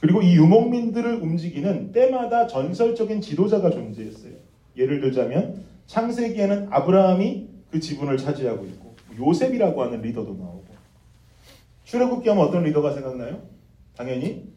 그리고 0.00 0.20
이 0.20 0.36
유목민들을 0.36 1.14
움직이는 1.22 1.92
때마다 1.92 2.46
전설적인 2.46 3.20
지도자가 3.20 3.70
존재했어요. 3.70 4.34
예를 4.76 5.00
들자면 5.00 5.64
창세기에는 5.86 6.68
아브라함이 6.70 7.48
그 7.70 7.80
지분을 7.80 8.18
차지하고 8.18 8.66
있고 8.66 8.94
요셉이라고 9.18 9.82
하는 9.82 10.02
리더도 10.02 10.34
나오고 10.34 10.64
출애굽기 11.84 12.28
하면 12.28 12.44
어떤 12.44 12.64
리더가 12.64 12.92
생각나요? 12.92 13.42
당연히 13.96 14.52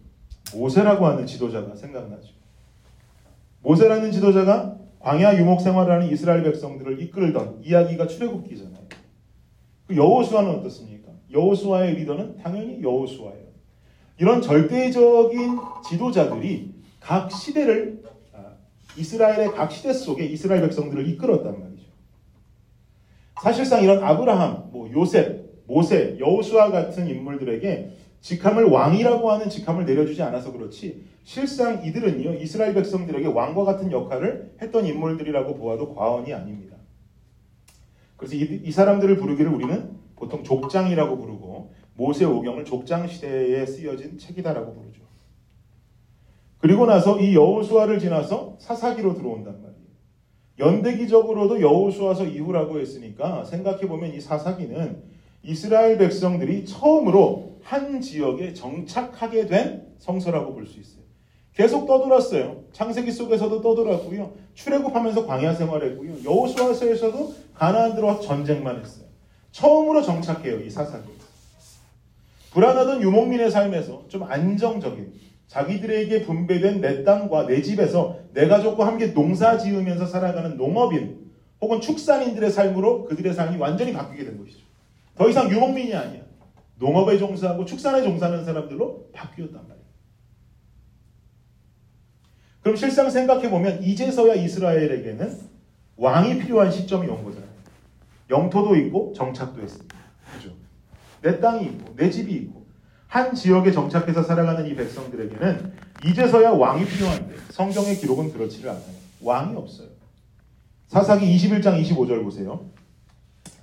모세라고 0.55 1.05
하는 1.05 1.25
지도자가 1.25 1.75
생각나죠. 1.75 2.29
모세라는 3.61 4.11
지도자가 4.11 4.77
광야 4.99 5.37
유목 5.37 5.61
생활하는 5.61 6.09
이스라엘 6.11 6.43
백성들을 6.43 7.01
이끌던 7.01 7.61
이야기가 7.63 8.07
출애굽기잖아요. 8.07 8.86
그 9.87 9.95
여호수아는 9.95 10.51
어떻습니까? 10.51 11.11
여호수아의 11.31 11.95
리더는 11.95 12.37
당연히 12.37 12.81
여호수아예요. 12.81 13.47
이런 14.19 14.41
절대적인 14.41 15.59
지도자들이 15.87 16.73
각 16.99 17.31
시대를 17.31 18.03
이스라엘의 18.97 19.51
각 19.51 19.71
시대 19.71 19.93
속에 19.93 20.25
이스라엘 20.25 20.61
백성들을 20.61 21.07
이끌었단 21.09 21.59
말이죠. 21.59 21.85
사실상 23.41 23.83
이런 23.83 24.03
아브라함, 24.03 24.71
뭐 24.71 24.91
요셉, 24.91 25.63
모세, 25.67 26.17
여호수아 26.19 26.71
같은 26.71 27.07
인물들에게 27.07 27.91
직함을 28.21 28.65
왕이라고 28.65 29.31
하는 29.31 29.49
직함을 29.49 29.85
내려주지 29.85 30.23
않아서 30.23 30.51
그렇지 30.51 31.05
실상 31.23 31.85
이들은요 31.85 32.35
이스라엘 32.35 32.73
백성들에게 32.73 33.27
왕과 33.27 33.63
같은 33.63 33.91
역할을 33.91 34.55
했던 34.61 34.85
인물들이라고 34.85 35.55
보아도 35.55 35.93
과언이 35.93 36.33
아닙니다. 36.33 36.76
그래서 38.17 38.35
이, 38.35 38.61
이 38.63 38.71
사람들을 38.71 39.17
부르기를 39.17 39.51
우리는 39.51 39.91
보통 40.15 40.43
족장이라고 40.43 41.17
부르고 41.17 41.73
모세 41.95 42.25
오경을 42.25 42.65
족장 42.65 43.07
시대에 43.07 43.65
쓰여진 43.65 44.17
책이다라고 44.17 44.73
부르죠. 44.73 45.01
그리고 46.57 46.85
나서 46.85 47.19
이 47.19 47.35
여호수아를 47.35 47.99
지나서 47.99 48.57
사사기로 48.59 49.13
들어온단 49.13 49.61
말이에요. 49.61 49.77
연대기적으로도 50.59 51.61
여호수아서 51.61 52.25
이후라고 52.25 52.79
했으니까 52.79 53.43
생각해 53.43 53.87
보면 53.87 54.13
이 54.13 54.19
사사기는 54.19 55.03
이스라엘 55.43 55.97
백성들이 55.99 56.65
처음으로 56.65 57.59
한 57.61 58.01
지역에 58.01 58.53
정착하게 58.53 59.45
된 59.45 59.87
성서라고 59.99 60.53
볼 60.53 60.65
수 60.65 60.79
있어요. 60.79 61.06
계속 61.57 61.87
떠돌았어요. 61.87 62.65
창세기 62.71 63.11
속에서도 63.11 63.61
떠돌았고요. 63.63 64.31
출애굽하면서 64.53 65.25
광야 65.25 65.55
생활했고요. 65.55 66.23
여호수아서에서도 66.23 67.33
가나안 67.55 67.95
들어와서 67.95 68.21
전쟁만 68.21 68.79
했어요. 68.79 69.07
처음으로 69.51 70.03
정착해요. 70.03 70.59
이 70.59 70.69
사사기. 70.69 71.09
불안하던 72.51 73.01
유목민의 73.01 73.49
삶에서 73.49 74.03
좀 74.07 74.23
안정적인 74.23 75.13
자기들에게 75.47 76.25
분배된 76.25 76.79
내 76.79 77.03
땅과 77.03 77.47
내 77.47 77.63
집에서 77.63 78.19
내 78.33 78.47
가족과 78.47 78.85
함께 78.85 79.13
농사 79.13 79.57
지으면서 79.57 80.05
살아가는 80.05 80.57
농업인 80.57 81.31
혹은 81.59 81.81
축산인들의 81.81 82.51
삶으로 82.51 83.05
그들의 83.05 83.33
삶이 83.33 83.57
완전히 83.57 83.93
바뀌게 83.93 84.25
된 84.25 84.37
것이죠. 84.37 84.59
더 85.15 85.27
이상 85.27 85.49
유목민이 85.49 85.95
아니야. 85.95 86.21
농업에 86.75 87.17
종사하고 87.17 87.65
축산에 87.65 88.03
종사하는 88.03 88.45
사람들로 88.45 89.09
바뀌었단 89.11 89.55
말이에요. 89.55 89.76
그럼 92.67 92.75
실상 92.75 93.09
생각해 93.09 93.49
보면 93.49 93.81
이제서야 93.81 94.33
이스라엘에게는 94.33 95.39
왕이 95.95 96.37
필요한 96.39 96.69
시점이 96.69 97.07
온 97.07 97.23
거잖아요. 97.23 97.49
영토도 98.29 98.75
있고 98.75 99.13
정착도 99.15 99.61
했습니다. 99.61 99.95
그죠? 100.35 100.49
내 101.21 101.39
땅이 101.39 101.63
있고 101.63 101.95
내 101.95 102.09
집이 102.09 102.29
있고 102.33 102.65
한 103.07 103.33
지역에 103.33 103.71
정착해서 103.71 104.21
살아가는 104.21 104.67
이 104.67 104.75
백성들에게는 104.75 105.71
이제서야 106.07 106.49
왕이 106.49 106.85
필요한데 106.87 107.35
성경의 107.51 107.95
기록은 107.99 108.33
그렇지를 108.33 108.71
않아요. 108.71 108.83
왕이 109.21 109.55
없어요. 109.55 109.87
사사기 110.89 111.25
21장 111.37 111.81
25절 111.81 112.21
보세요. 112.21 112.65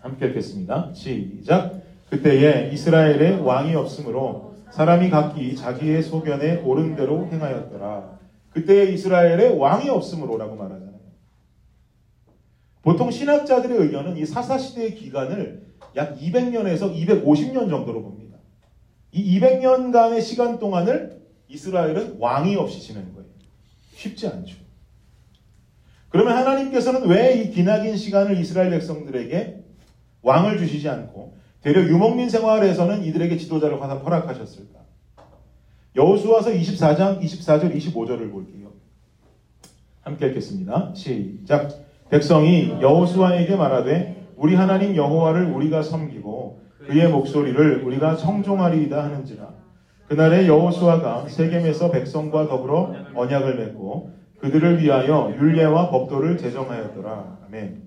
함께 0.00 0.28
읽겠습니다. 0.28 0.92
시작. 0.94 1.82
그때에 2.08 2.70
이스라엘에 2.72 3.40
왕이 3.40 3.74
없으므로 3.74 4.54
사람이 4.70 5.10
각기 5.10 5.54
자기의 5.54 6.02
소견에 6.02 6.62
옳은 6.62 6.96
대로 6.96 7.28
행하였더라. 7.30 8.23
그때 8.54 8.84
이스라엘에 8.92 9.48
왕이 9.48 9.90
없으므로라고 9.90 10.54
말하잖아요. 10.54 10.94
보통 12.82 13.10
신학자들의 13.10 13.76
의견은 13.78 14.16
이 14.16 14.24
사사 14.24 14.56
시대의 14.56 14.94
기간을 14.94 15.74
약 15.96 16.16
200년에서 16.18 16.94
250년 16.94 17.68
정도로 17.68 18.02
봅니다. 18.02 18.38
이 19.10 19.38
200년간의 19.40 20.22
시간 20.22 20.58
동안을 20.58 21.20
이스라엘은 21.48 22.16
왕이 22.18 22.54
없이 22.56 22.80
지낸 22.80 23.12
거예요. 23.14 23.28
쉽지 23.94 24.28
않죠. 24.28 24.56
그러면 26.08 26.36
하나님께서는 26.36 27.08
왜 27.08 27.34
이 27.42 27.50
기나긴 27.50 27.96
시간을 27.96 28.38
이스라엘 28.38 28.70
백성들에게 28.70 29.64
왕을 30.22 30.58
주시지 30.58 30.88
않고 30.88 31.36
대려 31.60 31.82
유목민 31.82 32.28
생활에서는 32.28 33.02
이들에게 33.04 33.36
지도자를 33.36 33.80
허락하셨을까? 33.80 34.73
여호수아서 35.96 36.50
24장 36.50 37.20
24절 37.20 37.74
25절을 37.76 38.33
볼게요. 38.33 38.72
함께 40.02 40.26
읽겠습니다. 40.28 40.92
시작. 40.94 41.70
백성이 42.11 42.70
여호수아에게 42.80 43.54
말하되 43.54 44.26
우리 44.37 44.57
하나님 44.57 44.96
여호와를 44.96 45.46
우리가 45.52 45.83
섬기고 45.83 46.62
그의 46.87 47.09
목소리를 47.09 47.85
우리가 47.85 48.16
청종하리이다 48.16 49.04
하는지라. 49.04 49.54
그날에 50.09 50.48
여호수아가 50.48 51.28
세겜에서 51.28 51.90
백성과 51.92 52.48
더불어 52.48 52.94
언약을 53.14 53.57
맺고 53.57 54.12
그들을 54.40 54.83
위하여 54.83 55.33
율례와 55.38 55.90
법도를 55.90 56.37
제정하였더라. 56.38 57.38
아멘. 57.46 57.85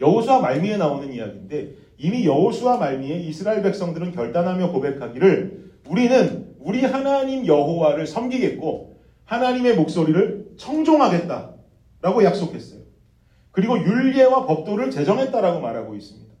여호수아 0.00 0.40
말미에 0.40 0.76
나오는 0.76 1.12
이야기인데 1.12 1.70
이미 1.96 2.26
여호수아 2.26 2.76
말미에 2.76 3.20
이스라엘 3.20 3.62
백성들은 3.62 4.12
결단하며 4.12 4.70
고백하기를 4.70 5.72
우리는 5.88 6.53
우리 6.64 6.82
하나님 6.82 7.46
여호와를 7.46 8.06
섬기겠고 8.06 8.96
하나님의 9.26 9.76
목소리를 9.76 10.54
청종하겠다라고 10.56 12.24
약속했어요. 12.24 12.80
그리고 13.52 13.78
율례와 13.78 14.46
법도를 14.46 14.90
제정했다라고 14.90 15.60
말하고 15.60 15.94
있습니다. 15.94 16.34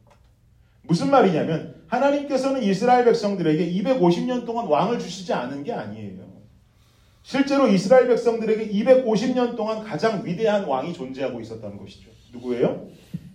무슨 0.82 1.10
말이냐면 1.10 1.74
하나님께서는 1.86 2.62
이스라엘 2.62 3.04
백성들에게 3.04 3.70
250년 3.82 4.46
동안 4.46 4.66
왕을 4.66 4.98
주시지 4.98 5.32
않은 5.32 5.62
게 5.62 5.72
아니에요. 5.72 6.24
실제로 7.22 7.68
이스라엘 7.68 8.08
백성들에게 8.08 8.68
250년 8.68 9.56
동안 9.56 9.84
가장 9.84 10.24
위대한 10.24 10.64
왕이 10.64 10.92
존재하고 10.94 11.40
있었다는 11.40 11.78
것이죠. 11.78 12.10
누구예요? 12.32 12.88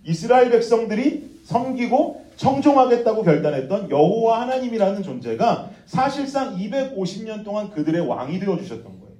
이스라엘 0.04 0.50
백성들이 0.50 1.40
섬기고 1.44 2.29
청종하겠다고 2.40 3.22
결단했던 3.22 3.90
여호와 3.90 4.40
하나님이라는 4.40 5.02
존재가 5.02 5.70
사실상 5.84 6.56
250년 6.56 7.44
동안 7.44 7.68
그들의 7.68 8.00
왕이 8.00 8.40
되어 8.40 8.56
주셨던 8.56 8.98
거예요. 8.98 9.14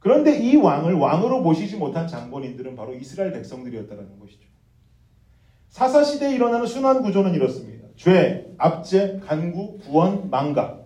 그런데 0.00 0.36
이 0.36 0.56
왕을 0.56 0.94
왕으로 0.94 1.40
모시지 1.40 1.76
못한 1.76 2.08
장본인들은 2.08 2.74
바로 2.74 2.94
이스라엘 2.94 3.32
백성들이었다는 3.32 4.18
것이죠. 4.18 4.40
사사 5.68 6.02
시대에 6.02 6.34
일어나는 6.34 6.66
순환 6.66 7.00
구조는 7.02 7.32
이렇습니다. 7.32 7.86
죄, 7.94 8.52
압제, 8.58 9.20
간구, 9.24 9.78
구원, 9.78 10.28
망각. 10.28 10.84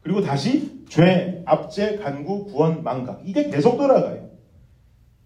그리고 0.00 0.22
다시 0.22 0.86
죄, 0.88 1.42
압제, 1.44 1.98
간구, 1.98 2.46
구원, 2.46 2.82
망각. 2.82 3.20
이게 3.26 3.50
계속 3.50 3.76
돌아가요. 3.76 4.30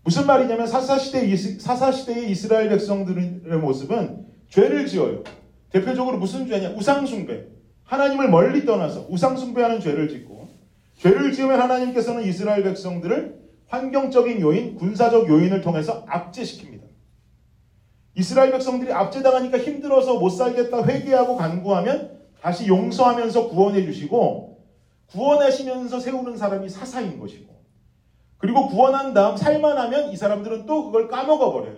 무슨 0.03 0.27
말이냐면 0.27 0.67
사사 0.67 0.99
시대 0.99 1.37
사사 1.37 1.93
시대의 1.93 2.33
이스라엘 2.33 2.69
백성들의 2.69 3.59
모습은 3.61 4.27
죄를 4.49 4.87
지어요. 4.87 5.23
대표적으로 5.73 6.19
무슨 6.19 6.47
죄냐? 6.47 6.71
우상 6.71 7.07
숭배. 7.07 7.47
하나님을 7.85 8.31
멀리 8.31 8.65
떠나서 8.65 9.07
우상 9.09 9.37
숭배하는 9.37 9.81
죄를 9.81 10.09
짓고 10.09 10.49
죄를 10.99 11.33
지으면 11.33 11.61
하나님께서는 11.61 12.23
이스라엘 12.25 12.63
백성들을 12.63 13.43
환경적인 13.69 14.41
요인, 14.41 14.77
군사적 14.77 15.29
요인을 15.29 15.63
통해서 15.63 16.05
압제시킵니다. 16.07 16.83
이스라엘 18.15 18.53
백성들이 18.53 18.93
압제당하니까 18.93 19.59
힘들어서 19.59 20.19
못 20.19 20.31
살겠다 20.31 20.85
회개하고 20.85 21.37
간구하면 21.37 22.21
다시 22.41 22.67
용서하면서 22.67 23.49
구원해 23.49 23.85
주시고 23.85 24.59
구원하시면서 25.11 26.01
세우는 26.01 26.37
사람이 26.37 26.69
사사인 26.69 27.19
것이고 27.19 27.53
그리고 28.37 28.69
구원한 28.69 29.15
다음 29.15 29.37
살만하면 29.37 30.11
이 30.11 30.17
사람들은 30.17 30.67
또 30.67 30.87
그걸 30.87 31.09
까먹어 31.09 31.53
버려요. 31.53 31.77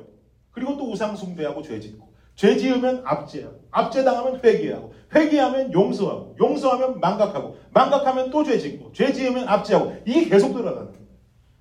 그리고 0.50 0.76
또 0.76 0.90
우상 0.90 1.14
숭배하고 1.14 1.62
죄 1.62 1.78
짓고 1.78 2.13
죄 2.36 2.56
지으면 2.56 3.02
압제하고 3.04 3.64
압제당하면 3.70 4.40
회개하고 4.42 4.92
회개하면 5.14 5.72
용서하고 5.72 6.36
용서하면 6.40 7.00
망각하고 7.00 7.56
망각하면 7.72 8.30
또 8.30 8.42
죄 8.44 8.58
짓고 8.58 8.92
죄 8.92 9.12
지으면 9.12 9.48
압제하고 9.48 9.96
이게 10.04 10.28
계속 10.28 10.52
돌아가는 10.52 10.90
거예요. 10.90 11.04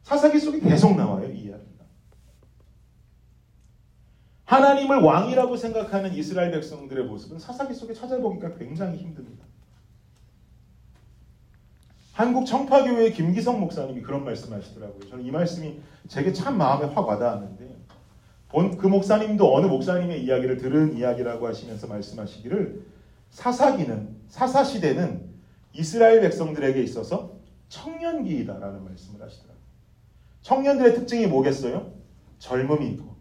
사사기 0.02 0.40
속에 0.40 0.60
계속 0.60 0.96
나와요 0.96 1.32
이 1.32 1.40
이야기가. 1.40 1.86
하나님을 4.46 4.98
왕이라고 5.02 5.56
생각하는 5.56 6.14
이스라엘 6.14 6.52
백성들의 6.52 7.06
모습은 7.06 7.40
사사기 7.40 7.74
속에 7.74 7.94
찾아보기가 7.94 8.56
굉장히 8.56 8.98
힘듭니다. 8.98 9.46
한국 12.14 12.46
청파교회 12.46 13.12
김기성 13.12 13.60
목사님이 13.60 14.02
그런 14.02 14.24
말씀하시더라고요. 14.24 15.10
저는 15.10 15.26
이 15.26 15.32
말씀이 15.32 15.80
제게 16.08 16.32
참 16.32 16.58
마음에 16.58 16.86
확 16.94 17.08
와닿았는데 17.08 17.66
본 17.66 17.73
그 18.54 18.88
목사님도 18.88 19.56
어느 19.56 19.66
목사님의 19.66 20.24
이야기를 20.24 20.58
들은 20.58 20.96
이야기라고 20.96 21.48
하시면서 21.48 21.88
말씀하시기를 21.88 22.84
사사기는 23.32 24.16
사사 24.30 24.64
시대는 24.64 25.34
이스라엘 25.74 26.22
백성들에게 26.22 26.82
있어서 26.84 27.34
청년기이다라는 27.70 28.84
말씀을 28.84 29.24
하시더라고요. 29.24 29.64
청년들의 30.44 30.94
특징이 30.94 31.26
뭐겠어요? 31.26 31.92
젊음이 32.38 32.88
있고 32.90 33.16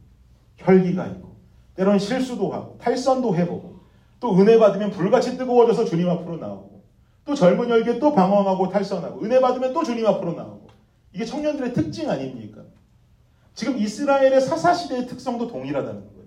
혈기가 0.58 1.06
있고 1.06 1.36
때로는 1.76 1.98
실수도 1.98 2.52
하고 2.52 2.76
탈선도 2.78 3.34
해보고 3.34 3.80
또 4.20 4.38
은혜 4.38 4.58
받으면 4.58 4.90
불같이 4.90 5.38
뜨거워져서 5.38 5.86
주님 5.86 6.10
앞으로 6.10 6.36
나오고 6.36 6.82
또 7.24 7.34
젊은 7.34 7.70
열기에 7.70 7.98
또 7.98 8.12
방황하고 8.12 8.68
탈선하고 8.68 9.24
은혜 9.24 9.40
받으면 9.40 9.72
또 9.72 9.82
주님 9.82 10.06
앞으로 10.06 10.34
나오고 10.34 10.68
이게 11.14 11.24
청년들의 11.24 11.72
특징 11.72 12.10
아닙니까? 12.10 12.62
지금 13.54 13.76
이스라엘의 13.76 14.40
사사시대의 14.40 15.06
특성도 15.06 15.46
동일하다는 15.46 16.00
거예요. 16.00 16.22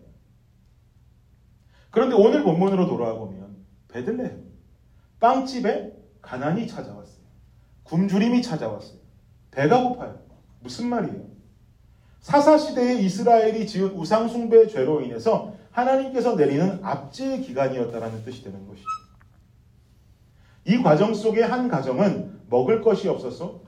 그런데 1.91 2.15
오늘 2.15 2.43
본문으로 2.43 2.88
돌아와 2.88 3.15
보면 3.17 3.55
베들레헴 3.88 4.45
빵집에 5.19 5.93
가난이 6.21 6.67
찾아왔어요. 6.67 7.26
굶주림이 7.84 8.41
찾아왔어요. 8.41 8.99
배가 9.51 9.82
고파요. 9.84 10.19
무슨 10.59 10.88
말이에요? 10.89 11.26
사사시대의 12.21 13.05
이스라엘이 13.05 13.67
지은 13.67 13.91
우상숭배 13.91 14.67
죄로 14.67 15.01
인해서 15.01 15.53
하나님께서 15.71 16.36
내리는 16.36 16.80
압제의 16.84 17.41
기간이었다라는 17.41 18.23
뜻이 18.23 18.43
되는 18.43 18.67
것이죠. 18.67 18.88
이 20.65 20.82
과정 20.82 21.13
속에 21.13 21.43
한 21.43 21.67
가정은 21.67 22.41
먹을 22.49 22.82
것이 22.82 23.07
없어서 23.07 23.61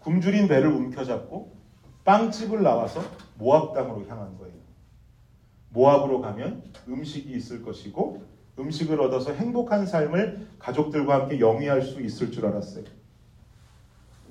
굶주린 0.00 0.48
배를 0.48 0.68
움켜잡고 0.68 1.56
빵집을 2.04 2.62
나와서 2.62 3.02
모압 3.38 3.74
땅으로 3.74 4.06
향한 4.08 4.36
거예요. 4.38 4.54
모압으로 5.70 6.20
가면 6.20 6.62
음식이 6.88 7.32
있을 7.34 7.62
것이고 7.62 8.22
음식을 8.58 9.00
얻어서 9.00 9.32
행복한 9.32 9.86
삶을 9.86 10.46
가족들과 10.58 11.22
함께 11.22 11.40
영위할 11.40 11.82
수 11.82 12.00
있을 12.00 12.30
줄 12.30 12.46
알았어요. 12.46 12.84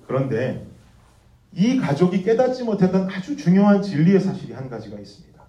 그런데 0.07 0.65
이 1.51 1.78
가족이 1.78 2.24
깨닫지 2.24 2.63
못했던 2.63 3.09
아주 3.09 3.36
중요한 3.36 3.82
진리의 3.82 4.19
사실이 4.19 4.53
한 4.53 4.69
가지가 4.69 4.97
있습니다. 4.97 5.43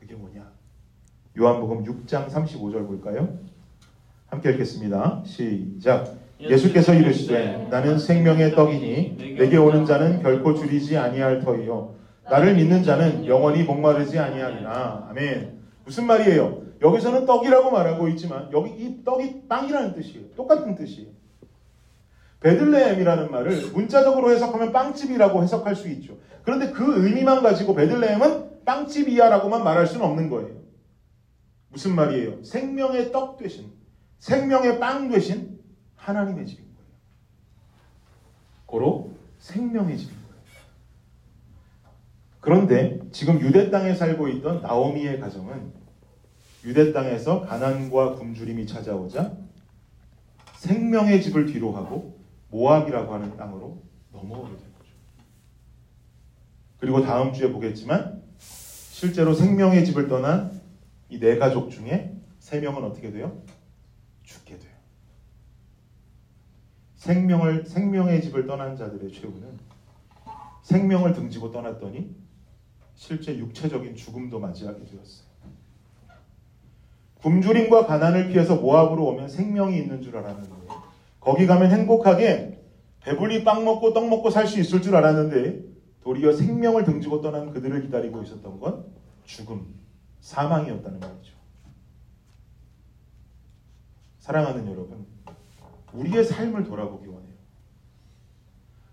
그게 0.00 0.14
뭐냐? 0.14 0.50
요한복음 1.38 1.84
6장 1.84 2.28
35절 2.28 2.86
볼까요? 2.86 3.38
함께 4.26 4.50
읽겠습니다. 4.50 5.22
시작. 5.24 6.16
예수께서 6.40 6.94
이르시되 6.94 7.68
나는 7.70 7.98
생명의 7.98 8.54
떡이니 8.54 9.36
내게 9.38 9.56
오는 9.56 9.84
자는 9.84 10.22
결코 10.22 10.54
줄이지 10.54 10.96
아니할 10.96 11.40
터이요 11.40 11.96
나를 12.30 12.54
믿는 12.54 12.82
자는 12.82 13.26
영원히 13.26 13.62
목마르지 13.62 14.18
아니하리라. 14.18 15.08
아멘. 15.10 15.58
무슨 15.84 16.06
말이에요? 16.06 16.62
여기서는 16.82 17.26
떡이라고 17.26 17.70
말하고 17.70 18.08
있지만 18.08 18.50
여기 18.52 18.70
이 18.70 19.04
떡이 19.04 19.48
빵이라는 19.48 19.94
뜻이에요. 19.94 20.28
똑같은 20.36 20.74
뜻이에요. 20.74 21.08
베들레헴이라는 22.40 23.30
말을 23.30 23.70
문자적으로 23.72 24.30
해석하면 24.30 24.72
빵집이라고 24.72 25.42
해석할 25.42 25.74
수 25.74 25.88
있죠. 25.88 26.18
그런데 26.42 26.70
그 26.70 27.04
의미만 27.04 27.42
가지고 27.42 27.74
베들레헴은 27.74 28.64
빵집이야라고만 28.64 29.64
말할 29.64 29.86
수는 29.86 30.06
없는 30.06 30.30
거예요. 30.30 30.50
무슨 31.70 31.96
말이에요? 31.96 32.44
생명의 32.44 33.10
떡 33.10 33.38
되신 33.38 33.72
생명의 34.18 34.78
빵 34.78 35.08
되신 35.08 35.57
하나님의 35.98 36.46
집인 36.46 36.64
거예요. 36.64 36.88
고로 38.66 39.12
생명의 39.38 39.98
집인 39.98 40.14
거예요. 40.16 40.42
그런데 42.40 43.00
지금 43.12 43.40
유대 43.40 43.70
땅에 43.70 43.94
살고 43.94 44.28
있던 44.28 44.62
나오미의 44.62 45.20
가정은 45.20 45.72
유대 46.64 46.92
땅에서 46.92 47.42
가난과 47.42 48.14
굶주림이 48.16 48.66
찾아오자 48.66 49.36
생명의 50.56 51.22
집을 51.22 51.46
뒤로 51.46 51.72
하고 51.72 52.18
모압이라고 52.50 53.14
하는 53.14 53.36
땅으로 53.36 53.82
넘어오게 54.12 54.48
된 54.56 54.72
거죠. 54.78 54.90
그리고 56.78 57.02
다음 57.02 57.32
주에 57.32 57.52
보겠지만 57.52 58.22
실제로 58.38 59.34
생명의 59.34 59.84
집을 59.84 60.08
떠난 60.08 60.58
이 61.10 61.18
네 61.20 61.38
가족 61.38 61.70
중에 61.70 62.14
세 62.38 62.60
명은 62.60 62.82
어떻게 62.84 63.10
돼요? 63.12 63.42
죽게 64.24 64.58
돼요. 64.58 64.67
생명을 67.08 67.64
생명의 67.64 68.20
집을 68.20 68.46
떠난 68.46 68.76
자들의 68.76 69.10
최후는 69.10 69.58
생명을 70.60 71.14
등지고 71.14 71.50
떠났더니 71.50 72.14
실제 72.94 73.38
육체적인 73.38 73.96
죽음도 73.96 74.38
맞이하게 74.38 74.84
되었어요. 74.84 75.26
굶주림과 77.22 77.86
가난을 77.86 78.28
피해서 78.28 78.56
모압으로 78.56 79.06
오면 79.06 79.28
생명이 79.30 79.78
있는 79.78 80.02
줄 80.02 80.18
알았는데 80.18 80.50
거기 81.18 81.46
가면 81.46 81.70
행복하게 81.70 82.62
배불리 83.00 83.42
빵 83.42 83.64
먹고 83.64 83.94
떡 83.94 84.08
먹고 84.08 84.28
살 84.28 84.46
수 84.46 84.60
있을 84.60 84.82
줄 84.82 84.94
알았는데 84.94 85.62
도리어 86.02 86.34
생명을 86.34 86.84
등지고 86.84 87.22
떠난 87.22 87.52
그들을 87.52 87.80
기다리고 87.82 88.22
있었던 88.22 88.60
건 88.60 88.84
죽음, 89.24 89.74
사망이었다는 90.20 91.00
말이죠. 91.00 91.32
사랑하는 94.18 94.66
여러분, 94.70 95.06
우리의 95.98 96.24
삶을 96.24 96.64
돌아보기 96.64 97.06
원해요. 97.06 97.34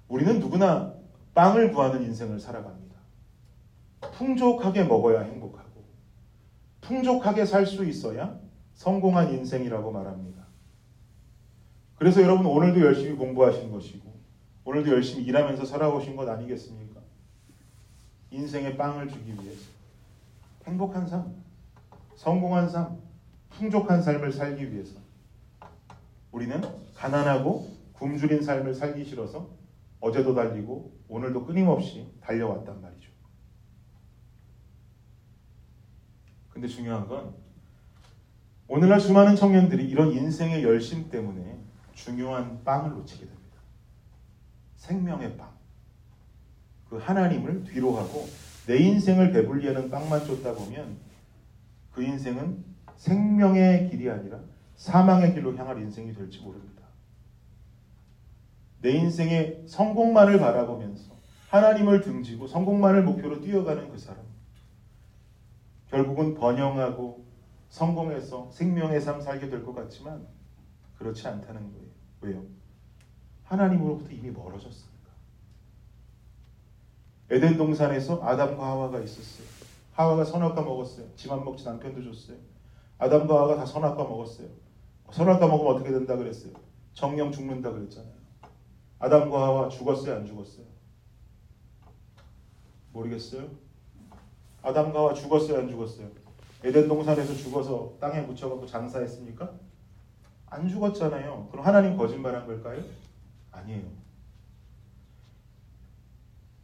우리는 0.07 0.39
누구나 0.39 0.93
빵을 1.33 1.71
구하는 1.71 2.03
인생을 2.03 2.39
살아갑니다. 2.39 2.95
풍족하게 4.13 4.83
먹어야 4.85 5.21
행복하고, 5.21 5.83
풍족하게 6.81 7.45
살 7.45 7.65
수 7.65 7.85
있어야 7.85 8.39
성공한 8.73 9.33
인생이라고 9.33 9.91
말합니다. 9.91 10.45
그래서 11.97 12.21
여러분 12.21 12.45
오늘도 12.45 12.81
열심히 12.81 13.15
공부하신 13.15 13.71
것이고, 13.71 14.13
오늘도 14.65 14.91
열심히 14.91 15.25
일하면서 15.25 15.65
살아오신 15.65 16.15
것 16.15 16.27
아니겠습니까? 16.27 17.01
인생의 18.31 18.77
빵을 18.77 19.09
주기 19.09 19.33
위해서. 19.33 19.69
행복한 20.65 21.07
삶, 21.07 21.35
성공한 22.15 22.67
삶, 22.67 22.97
풍족한 23.51 24.01
삶을 24.01 24.33
살기 24.33 24.73
위해서. 24.73 24.99
우리는 26.31 26.61
가난하고 26.95 27.75
굶주린 27.93 28.41
삶을 28.41 28.73
살기 28.73 29.05
싫어서 29.05 29.49
어제도 29.99 30.33
달리고 30.33 30.97
오늘도 31.07 31.45
끊임없이 31.45 32.11
달려왔단 32.21 32.81
말이죠. 32.81 33.11
근데 36.49 36.67
중요한 36.67 37.07
건 37.07 37.35
오늘날 38.67 38.99
수많은 38.99 39.35
청년들이 39.35 39.87
이런 39.87 40.11
인생의 40.11 40.63
열심 40.63 41.09
때문에 41.09 41.59
중요한 41.93 42.63
빵을 42.63 42.91
놓치게 42.91 43.25
됩니다. 43.25 43.57
생명의 44.75 45.37
빵. 45.37 45.53
그 46.89 46.97
하나님을 46.97 47.63
뒤로 47.63 47.95
하고 47.97 48.27
내 48.67 48.77
인생을 48.77 49.31
배불리하는 49.31 49.89
빵만 49.89 50.25
쫓다 50.25 50.53
보면 50.53 50.97
그 51.91 52.03
인생은 52.03 52.63
생명의 52.95 53.89
길이 53.89 54.09
아니라 54.09 54.39
사망의 54.75 55.33
길로 55.33 55.55
향할 55.55 55.79
인생이 55.79 56.13
될지 56.13 56.39
모릅니다. 56.39 56.74
내 58.81 58.91
인생의 58.91 59.63
성공만을 59.67 60.39
바라보면서 60.39 61.13
하나님을 61.49 62.01
등지고 62.01 62.47
성공만을 62.47 63.03
목표로 63.03 63.41
뛰어가는 63.41 63.89
그 63.89 63.97
사람. 63.97 64.23
결국은 65.89 66.33
번영하고 66.35 67.25
성공해서 67.69 68.49
생명의 68.51 69.01
삶 69.01 69.21
살게 69.21 69.49
될 69.49 69.63
것 69.63 69.73
같지만 69.73 70.27
그렇지 70.97 71.27
않다는 71.27 71.71
거예요. 71.73 71.87
왜요? 72.21 72.43
하나님으로부터 73.43 74.11
이미 74.11 74.31
멀어졌습니다. 74.31 74.95
에덴 77.29 77.57
동산에서 77.57 78.21
아담과 78.23 78.65
하와가 78.65 78.99
있었어요. 78.99 79.47
하와가 79.93 80.25
선악과 80.25 80.61
먹었어요. 80.61 81.07
지만 81.15 81.43
먹지 81.43 81.65
남편도 81.65 82.03
줬어요. 82.03 82.37
아담과 82.97 83.33
하와가 83.35 83.55
다 83.57 83.65
선악과 83.65 84.03
먹었어요. 84.03 84.47
선악과 85.11 85.47
먹으면 85.47 85.75
어떻게 85.75 85.91
된다 85.91 86.15
그랬어요? 86.17 86.53
정령 86.93 87.31
죽는다 87.31 87.71
그랬잖아요. 87.71 88.14
아담과 89.05 89.39
하와 89.39 89.69
죽었어요, 89.69 90.15
안 90.15 90.25
죽었어요? 90.25 90.65
모르겠어요? 92.91 93.47
아담과 94.63 94.97
하와 94.97 95.13
죽었어요, 95.13 95.59
안 95.59 95.69
죽었어요? 95.69 96.09
에덴 96.63 96.87
동산에서 96.87 97.35
죽어서 97.35 97.93
땅에 97.99 98.21
묻혀갖고 98.21 98.65
장사했습니까? 98.65 99.53
안 100.47 100.67
죽었잖아요. 100.67 101.49
그럼 101.51 101.63
하나님 101.63 101.95
거짓말한 101.97 102.47
걸까요? 102.47 102.83
아니에요. 103.51 103.83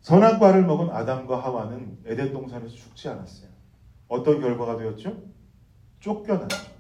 선악 0.01 0.39
과를 0.39 0.65
먹은 0.65 0.89
아담과 0.89 1.43
하와는 1.43 1.99
에덴 2.05 2.33
동산에서 2.33 2.73
죽지 2.73 3.07
않았어요. 3.09 3.51
어떤 4.07 4.41
결과가 4.41 4.77
되었죠? 4.77 5.15
쫓겨났죠. 5.99 6.71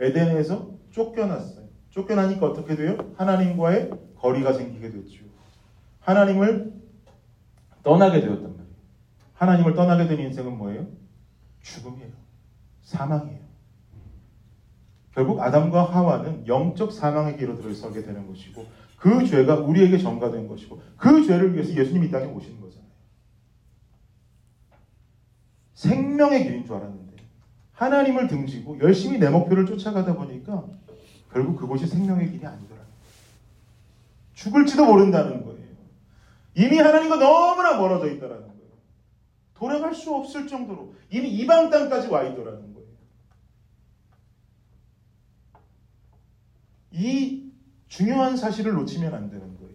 에덴에서 0.00 0.68
쫓겨났어요. 0.90 1.67
쫓겨나니까 1.90 2.46
어떻게 2.46 2.76
돼요? 2.76 2.96
하나님과의 3.16 3.90
거리가 4.18 4.52
생기게 4.52 4.90
됐죠. 4.90 5.24
하나님을 6.00 6.72
떠나게 7.82 8.20
되었단 8.20 8.42
말이에요. 8.42 8.76
하나님을 9.34 9.74
떠나게 9.74 10.06
된 10.06 10.20
인생은 10.20 10.56
뭐예요? 10.58 10.86
죽음이에요. 11.62 12.12
사망이에요. 12.82 13.48
결국 15.14 15.40
아담과 15.40 15.84
하와는 15.84 16.46
영적 16.46 16.92
사망의 16.92 17.38
길로 17.38 17.56
들어서게 17.56 18.02
되는 18.02 18.26
것이고 18.26 18.64
그 18.98 19.26
죄가 19.26 19.56
우리에게 19.56 19.98
전가된 19.98 20.48
것이고 20.48 20.80
그 20.96 21.26
죄를 21.26 21.54
위해서 21.54 21.74
예수님이 21.74 22.06
이 22.06 22.10
땅에 22.10 22.26
오시는 22.26 22.60
거잖아요. 22.60 22.88
생명의 25.74 26.44
길인 26.44 26.64
줄 26.64 26.76
알았는데 26.76 27.16
하나님을 27.72 28.28
등지고 28.28 28.80
열심히 28.80 29.18
내 29.18 29.28
목표를 29.28 29.66
쫓아가다 29.66 30.14
보니까 30.14 30.66
결국 31.32 31.56
그곳이 31.56 31.86
생명의 31.86 32.30
길이 32.30 32.46
아니더라. 32.46 32.80
죽을지도 34.34 34.84
모른다는 34.84 35.44
거예요. 35.44 35.58
이미 36.54 36.78
하나님과 36.78 37.16
너무나 37.16 37.76
멀어져 37.76 38.06
있다라는 38.10 38.46
거예요. 38.46 38.58
돌아갈 39.54 39.94
수 39.94 40.14
없을 40.14 40.46
정도로 40.46 40.94
이미 41.10 41.28
이방 41.30 41.70
땅까지 41.70 42.08
와 42.08 42.22
있더라는 42.24 42.74
거예요. 42.74 42.88
이 46.92 47.52
중요한 47.88 48.36
사실을 48.36 48.74
놓치면 48.74 49.14
안 49.14 49.30
되는 49.30 49.56
거예요. 49.56 49.68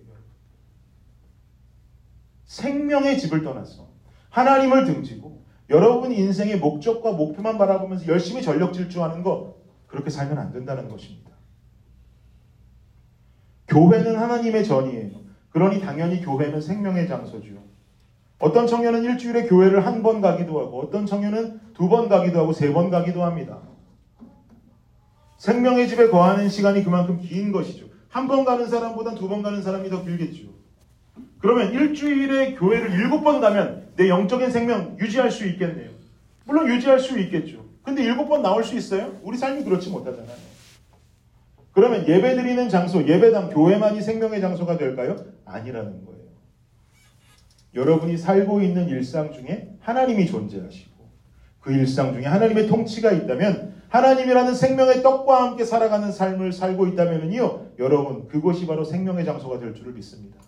생명의 2.45 3.17
집을 3.17 3.43
떠나서 3.43 3.89
하나님을 4.29 4.85
등지고 4.85 5.43
여러분 5.69 6.11
인생의 6.11 6.59
목적과 6.59 7.13
목표만 7.13 7.57
바라보면서 7.57 8.07
열심히 8.07 8.43
전력 8.43 8.73
질주하는 8.73 9.23
거 9.23 9.57
그렇게 9.87 10.09
살면 10.09 10.37
안 10.37 10.51
된다는 10.51 10.87
것입니다. 10.89 11.32
교회는 13.73 14.17
하나님의 14.17 14.63
전이에요. 14.63 15.09
그러니 15.49 15.81
당연히 15.81 16.21
교회는 16.21 16.61
생명의 16.61 17.07
장소죠. 17.07 17.53
어떤 18.39 18.67
청년은 18.67 19.03
일주일에 19.03 19.47
교회를 19.47 19.85
한 19.85 20.03
번 20.03 20.21
가기도 20.21 20.59
하고 20.59 20.81
어떤 20.81 21.05
청년은 21.05 21.59
두 21.73 21.87
번 21.89 22.07
가기도 22.09 22.39
하고 22.39 22.53
세 22.53 22.71
번 22.73 22.89
가기도 22.89 23.23
합니다. 23.23 23.59
생명의 25.37 25.87
집에 25.87 26.09
거하는 26.09 26.49
시간이 26.49 26.83
그만큼 26.83 27.19
긴 27.21 27.51
것이죠. 27.51 27.87
한 28.09 28.27
번 28.27 28.45
가는 28.45 28.67
사람보다 28.67 29.15
두번 29.15 29.41
가는 29.41 29.61
사람이 29.63 29.89
더 29.89 30.03
길겠죠. 30.03 30.43
그러면 31.39 31.73
일주일에 31.73 32.53
교회를 32.55 32.91
일곱 32.93 33.23
번 33.23 33.41
가면 33.41 33.87
내 33.95 34.07
영적인 34.07 34.51
생명 34.51 34.97
유지할 34.99 35.31
수 35.31 35.47
있겠네요. 35.47 35.89
물론 36.45 36.67
유지할 36.69 36.99
수 36.99 37.19
있겠죠. 37.19 37.65
근데 37.81 38.03
일곱 38.03 38.27
번 38.29 38.41
나올 38.41 38.63
수 38.63 38.75
있어요? 38.77 39.17
우리 39.23 39.37
삶이 39.37 39.63
그렇지 39.63 39.89
못하잖아요. 39.89 40.52
그러면 41.73 42.07
예배 42.07 42.35
드리는 42.35 42.69
장소, 42.69 43.05
예배당, 43.05 43.49
교회만이 43.49 44.01
생명의 44.01 44.39
장소가 44.41 44.77
될까요? 44.77 45.15
아니라는 45.43 46.05
거예요. 46.05 46.23
여러분이 47.73 48.17
살고 48.17 48.61
있는 48.61 48.87
일상 48.87 49.31
중에 49.31 49.75
하나님이 49.79 50.27
존재하시고 50.27 50.93
그 51.59 51.73
일상 51.73 52.13
중에 52.13 52.25
하나님의 52.25 52.67
통치가 52.67 53.11
있다면 53.11 53.73
하나님이라는 53.89 54.53
생명의 54.53 55.01
떡과 55.01 55.43
함께 55.43 55.65
살아가는 55.65 56.11
삶을 56.11 56.51
살고 56.53 56.87
있다면요, 56.87 57.73
여러분 57.79 58.27
그것이 58.27 58.67
바로 58.67 58.83
생명의 58.83 59.25
장소가 59.25 59.59
될 59.59 59.73
줄을 59.73 59.93
믿습니다. 59.93 60.39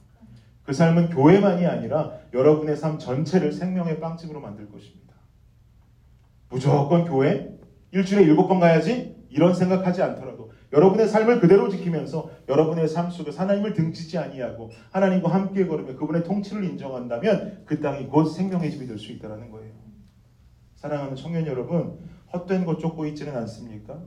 그 0.63 0.73
삶은 0.73 1.09
교회만이 1.09 1.65
아니라 1.65 2.13
여러분의 2.33 2.75
삶 2.75 2.97
전체를 2.97 3.51
생명의 3.51 3.99
빵집으로 3.99 4.39
만들 4.39 4.69
것입니다. 4.71 5.13
무조건 6.49 7.05
교회 7.05 7.55
일주일에 7.91 8.23
일곱 8.23 8.47
번 8.47 8.59
가야지 8.59 9.15
이런 9.29 9.53
생각하지 9.53 10.01
않더라도 10.01 10.44
여러분의 10.75 11.07
삶을 11.07 11.39
그대로 11.39 11.69
지키면서 11.69 12.29
여러분의 12.49 12.87
삶 12.89 13.09
속에서 13.09 13.41
하나님을 13.41 13.73
등지지 13.73 14.17
아니하고 14.17 14.71
하나님과 14.91 15.29
함께 15.33 15.65
걸으며 15.65 15.95
그분의 15.95 16.23
통치를 16.25 16.65
인정한다면 16.65 17.63
그 17.65 17.79
땅이 17.79 18.07
곧 18.07 18.25
생명의 18.25 18.69
집이 18.71 18.85
될 18.85 18.99
수 18.99 19.11
있다는 19.13 19.51
거예요. 19.51 19.71
사랑하는 20.75 21.15
청년 21.15 21.47
여러분, 21.47 21.97
헛된 22.33 22.65
것 22.65 22.79
쫓고 22.79 23.05
있지는 23.07 23.35
않습니까? 23.37 23.99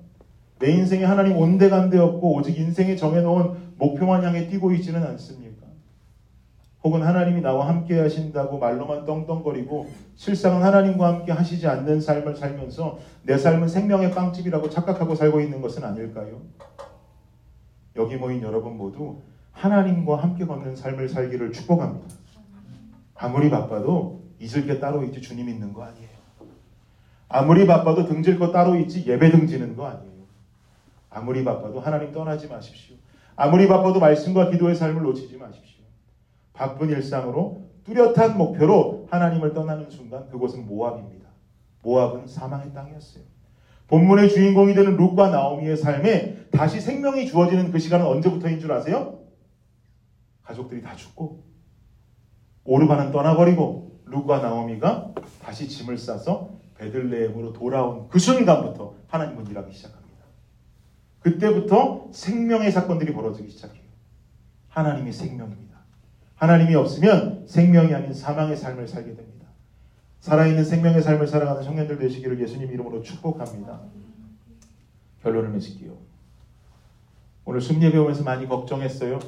내 0.58 0.70
인생에 0.72 1.04
하나님 1.04 1.36
온데간데 1.36 1.98
없고 1.98 2.34
오직 2.34 2.58
인생에 2.58 2.96
정해놓은 2.96 3.74
목표만 3.78 4.22
향해 4.24 4.46
뛰고 4.48 4.72
있지는 4.72 5.02
않습니까? 5.04 5.47
혹은 6.84 7.02
하나님이 7.02 7.40
나와 7.40 7.68
함께 7.68 7.98
하신다고 7.98 8.58
말로만 8.58 9.04
떵떵거리고 9.04 9.88
실상은 10.14 10.62
하나님과 10.62 11.08
함께 11.08 11.32
하시지 11.32 11.66
않는 11.66 12.00
삶을 12.00 12.36
살면서 12.36 12.98
내 13.24 13.36
삶은 13.36 13.68
생명의 13.68 14.12
빵집이라고 14.12 14.70
착각하고 14.70 15.14
살고 15.14 15.40
있는 15.40 15.60
것은 15.60 15.84
아닐까요? 15.84 16.40
여기 17.96 18.16
모인 18.16 18.42
여러분 18.42 18.76
모두 18.76 19.20
하나님과 19.52 20.16
함께 20.16 20.46
걷는 20.46 20.76
삶을 20.76 21.08
살기를 21.08 21.52
축복합니다. 21.52 22.14
아무리 23.16 23.50
바빠도 23.50 24.22
잊을 24.38 24.66
게 24.66 24.78
따로 24.78 25.02
있지 25.02 25.20
주님 25.20 25.48
있는 25.48 25.72
거 25.72 25.82
아니에요. 25.82 26.08
아무리 27.28 27.66
바빠도 27.66 28.06
등질 28.06 28.38
거 28.38 28.52
따로 28.52 28.76
있지 28.76 29.04
예배 29.04 29.32
등지는 29.32 29.76
거 29.76 29.86
아니에요. 29.86 30.18
아무리 31.10 31.44
바빠도 31.44 31.80
하나님 31.80 32.12
떠나지 32.12 32.46
마십시오. 32.46 32.96
아무리 33.34 33.66
바빠도 33.66 33.98
말씀과 33.98 34.50
기도의 34.50 34.76
삶을 34.76 35.02
놓치지 35.02 35.36
마십시오. 35.36 35.67
바쁜 36.58 36.90
일상으로 36.90 37.68
뚜렷한 37.84 38.36
목표로 38.36 39.06
하나님을 39.10 39.54
떠나는 39.54 39.88
순간 39.88 40.28
그곳은 40.28 40.66
모압입니다. 40.66 41.28
모압은 41.82 42.26
사망의 42.26 42.74
땅이었어요. 42.74 43.22
본문의 43.86 44.28
주인공이 44.28 44.74
되는 44.74 44.96
룩과 44.96 45.30
나오미의 45.30 45.76
삶에 45.76 46.48
다시 46.50 46.80
생명이 46.80 47.28
주어지는 47.28 47.70
그 47.70 47.78
시간은 47.78 48.04
언제부터인 48.04 48.58
줄 48.58 48.72
아세요? 48.72 49.20
가족들이 50.42 50.82
다 50.82 50.96
죽고 50.96 51.44
오르바는 52.64 53.12
떠나버리고 53.12 54.00
룩과 54.06 54.40
나오미가 54.40 55.14
다시 55.40 55.68
짐을 55.68 55.96
싸서 55.96 56.50
베들레헴으로 56.76 57.52
돌아온 57.52 58.08
그 58.08 58.18
순간부터 58.18 58.94
하나님은 59.06 59.46
일하기 59.46 59.72
시작합니다. 59.72 60.24
그때부터 61.20 62.08
생명의 62.12 62.72
사건들이 62.72 63.12
벌어지기 63.12 63.48
시작해요. 63.48 63.84
하나님이 64.68 65.12
생명입니다. 65.12 65.67
하나님이 66.38 66.74
없으면 66.76 67.46
생명이 67.48 67.92
아닌 67.92 68.14
사망의 68.14 68.56
삶을 68.56 68.86
살게 68.86 69.14
됩니다. 69.14 69.46
살아있는 70.20 70.64
생명의 70.64 71.02
삶을 71.02 71.26
살아가는 71.26 71.62
청년들 71.62 71.98
되시기를 71.98 72.40
예수님 72.40 72.70
이름으로 72.70 73.02
축복합니다. 73.02 73.80
결론을 75.22 75.50
맺을게요. 75.50 75.96
오늘 77.44 77.60
숨예배 77.60 77.98
오면서 77.98 78.22
많이 78.22 78.46
걱정했어요. 78.46 79.18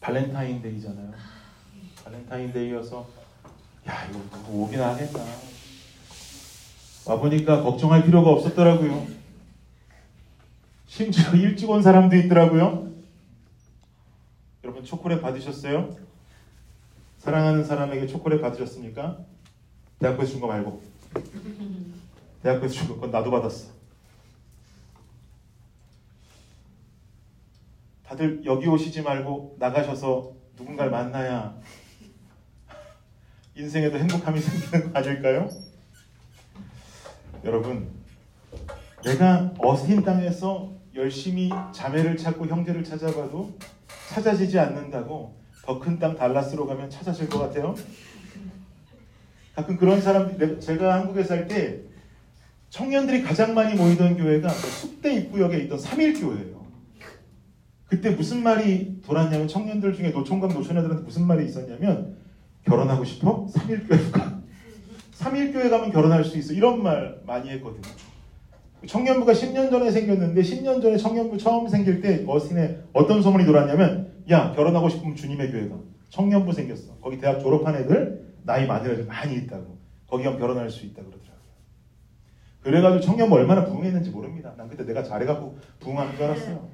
발렌타인데이잖아요. 0.00 1.12
발렌타인데이여서 2.04 3.06
야 3.88 4.06
이거 4.10 4.20
누구 4.32 4.64
오긴 4.64 4.80
하겠나. 4.80 5.20
와보니까 7.06 7.62
걱정할 7.62 8.04
필요가 8.04 8.30
없었더라고요. 8.30 9.06
심지어 10.86 11.32
일찍 11.34 11.70
온 11.70 11.82
사람도 11.82 12.16
있더라고요. 12.16 12.87
여러분 14.68 14.84
초콜릿 14.84 15.22
받으셨어요? 15.22 15.96
사랑하는 17.16 17.64
사람에게 17.64 18.06
초콜릿 18.06 18.42
받으셨습니까? 18.42 19.18
대학교에서 19.98 20.32
준 20.32 20.40
거 20.42 20.46
말고. 20.46 20.82
대학교에서 22.42 22.74
준건 22.74 23.10
나도 23.10 23.30
받았어. 23.30 23.70
다들 28.04 28.42
여기 28.44 28.66
오시지 28.66 29.00
말고 29.00 29.56
나가셔서 29.58 30.32
누군가를 30.58 30.90
만나야 30.90 31.56
인생에도 33.56 33.96
행복함이 33.98 34.38
생기는 34.38 34.92
거 34.92 34.98
아닐까요? 34.98 35.48
여러분, 37.42 37.90
내가 39.02 39.54
어스틴 39.58 40.02
땅에서 40.04 40.74
열심히 40.94 41.48
자매를 41.72 42.18
찾고 42.18 42.46
형제를 42.46 42.84
찾아봐도 42.84 43.56
찾아지지 44.12 44.58
않는다고 44.58 45.36
더 45.64 45.78
큰 45.78 45.98
땅 45.98 46.16
달라스로 46.16 46.66
가면 46.66 46.88
찾아질 46.88 47.28
것 47.28 47.38
같아요. 47.40 47.74
가끔 49.54 49.76
그런 49.76 50.00
사람들 50.00 50.60
제가 50.60 50.94
한국에 50.94 51.22
살 51.24 51.46
때 51.46 51.80
청년들이 52.70 53.22
가장 53.22 53.54
많이 53.54 53.74
모이던 53.74 54.16
교회가 54.16 54.48
그 54.48 54.54
숙대 54.54 55.14
입구역에 55.14 55.58
있던 55.60 55.78
3일 55.78 56.20
교회예요. 56.20 56.58
그때 57.86 58.10
무슨 58.10 58.42
말이 58.42 59.00
돌았냐면 59.02 59.48
청년들 59.48 59.94
중에 59.94 60.10
노총각 60.10 60.52
노처녀들한테 60.52 61.02
무슨 61.04 61.26
말이 61.26 61.46
있었냐면 61.46 62.16
결혼하고 62.66 63.04
싶어? 63.04 63.46
3일 63.54 63.88
교회 63.88 64.10
가. 64.10 64.38
3일 65.18 65.52
교회 65.52 65.68
가면 65.70 65.90
결혼할 65.90 66.24
수 66.24 66.36
있어. 66.38 66.52
이런 66.52 66.82
말 66.82 67.20
많이 67.26 67.48
했거든요. 67.50 67.82
청년부가 68.86 69.32
10년 69.32 69.70
전에 69.70 69.90
생겼는데 69.90 70.40
10년 70.40 70.80
전에 70.80 70.96
청년부 70.96 71.36
처음 71.38 71.68
생길 71.68 72.00
때 72.00 72.24
어스틴에 72.26 72.78
어떤 72.92 73.22
소문이 73.22 73.44
돌았냐면 73.44 74.22
야 74.30 74.52
결혼하고 74.52 74.88
싶으면 74.88 75.16
주님의 75.16 75.50
교회가 75.50 75.76
청년부 76.10 76.52
생겼어. 76.52 76.96
거기 77.00 77.18
대학 77.18 77.40
졸업한 77.40 77.74
애들 77.76 78.34
나이 78.44 78.66
많은 78.66 78.90
애들 78.90 79.04
많이 79.06 79.34
있다고. 79.36 79.78
거기 80.06 80.24
가면 80.24 80.38
결혼할 80.38 80.70
수 80.70 80.86
있다 80.86 81.02
그러더라고요. 81.02 81.28
그래가지고 82.62 83.00
청년부 83.00 83.34
얼마나 83.36 83.64
부흥했는지 83.64 84.10
모릅니다. 84.10 84.54
난 84.56 84.68
그때 84.68 84.84
내가 84.84 85.02
잘해갖고 85.02 85.58
부흥하는 85.80 86.14
줄 86.16 86.24
알았어요. 86.24 86.68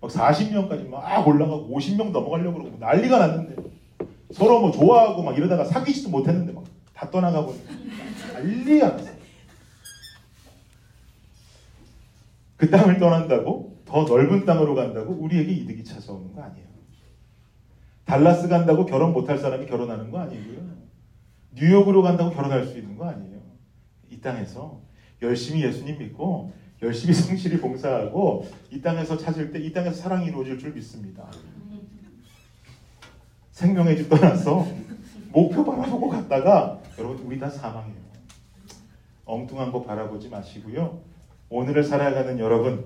막 0.00 0.10
40명까지 0.10 0.88
막 0.88 1.26
올라가고 1.26 1.68
50명 1.78 2.10
넘어가려고 2.10 2.58
그러고 2.58 2.78
난리가 2.78 3.18
났는데 3.18 3.56
서로 4.32 4.60
뭐 4.60 4.70
좋아하고 4.70 5.22
막 5.22 5.36
이러다가 5.38 5.64
사귀지도 5.64 6.10
못했는데 6.10 6.52
막 6.52 6.64
다 6.94 7.10
떠나가고 7.10 7.54
난리가 8.32 8.88
났어요. 8.88 9.14
그 12.64 12.70
땅을 12.70 12.98
떠난다고 12.98 13.82
더 13.84 14.04
넓은 14.04 14.46
땅으로 14.46 14.74
간다고 14.74 15.12
우리에게 15.12 15.52
이득이 15.52 15.84
찾아오는 15.84 16.32
거 16.34 16.42
아니에요. 16.42 16.66
달라스 18.06 18.48
간다고 18.48 18.86
결혼 18.86 19.12
못할 19.12 19.36
사람이 19.36 19.66
결혼하는 19.66 20.10
거 20.10 20.18
아니고요. 20.20 20.64
뉴욕으로 21.54 22.02
간다고 22.02 22.30
결혼할 22.30 22.64
수 22.64 22.78
있는 22.78 22.96
거 22.96 23.06
아니에요. 23.06 23.38
이 24.10 24.18
땅에서 24.20 24.80
열심히 25.20 25.62
예수님 25.62 25.98
믿고 25.98 26.52
열심히 26.82 27.12
성실히 27.14 27.58
봉사하고 27.60 28.48
이 28.70 28.80
땅에서 28.80 29.18
찾을 29.18 29.50
때 29.50 29.58
이 29.58 29.70
땅에서 29.70 29.94
사랑이 29.94 30.26
이루어질 30.26 30.58
줄 30.58 30.72
믿습니다. 30.72 31.28
생명의 33.52 33.98
집 33.98 34.08
떠나서 34.08 34.66
목표 35.32 35.64
바라보고 35.64 36.08
갔다가 36.08 36.80
여러분 36.98 37.18
우리 37.26 37.38
다 37.38 37.50
사망해요. 37.50 38.02
엉뚱한 39.26 39.70
거 39.70 39.82
바라보지 39.82 40.30
마시고요. 40.30 41.13
오늘을 41.54 41.84
살아가는 41.84 42.36
여러분 42.40 42.84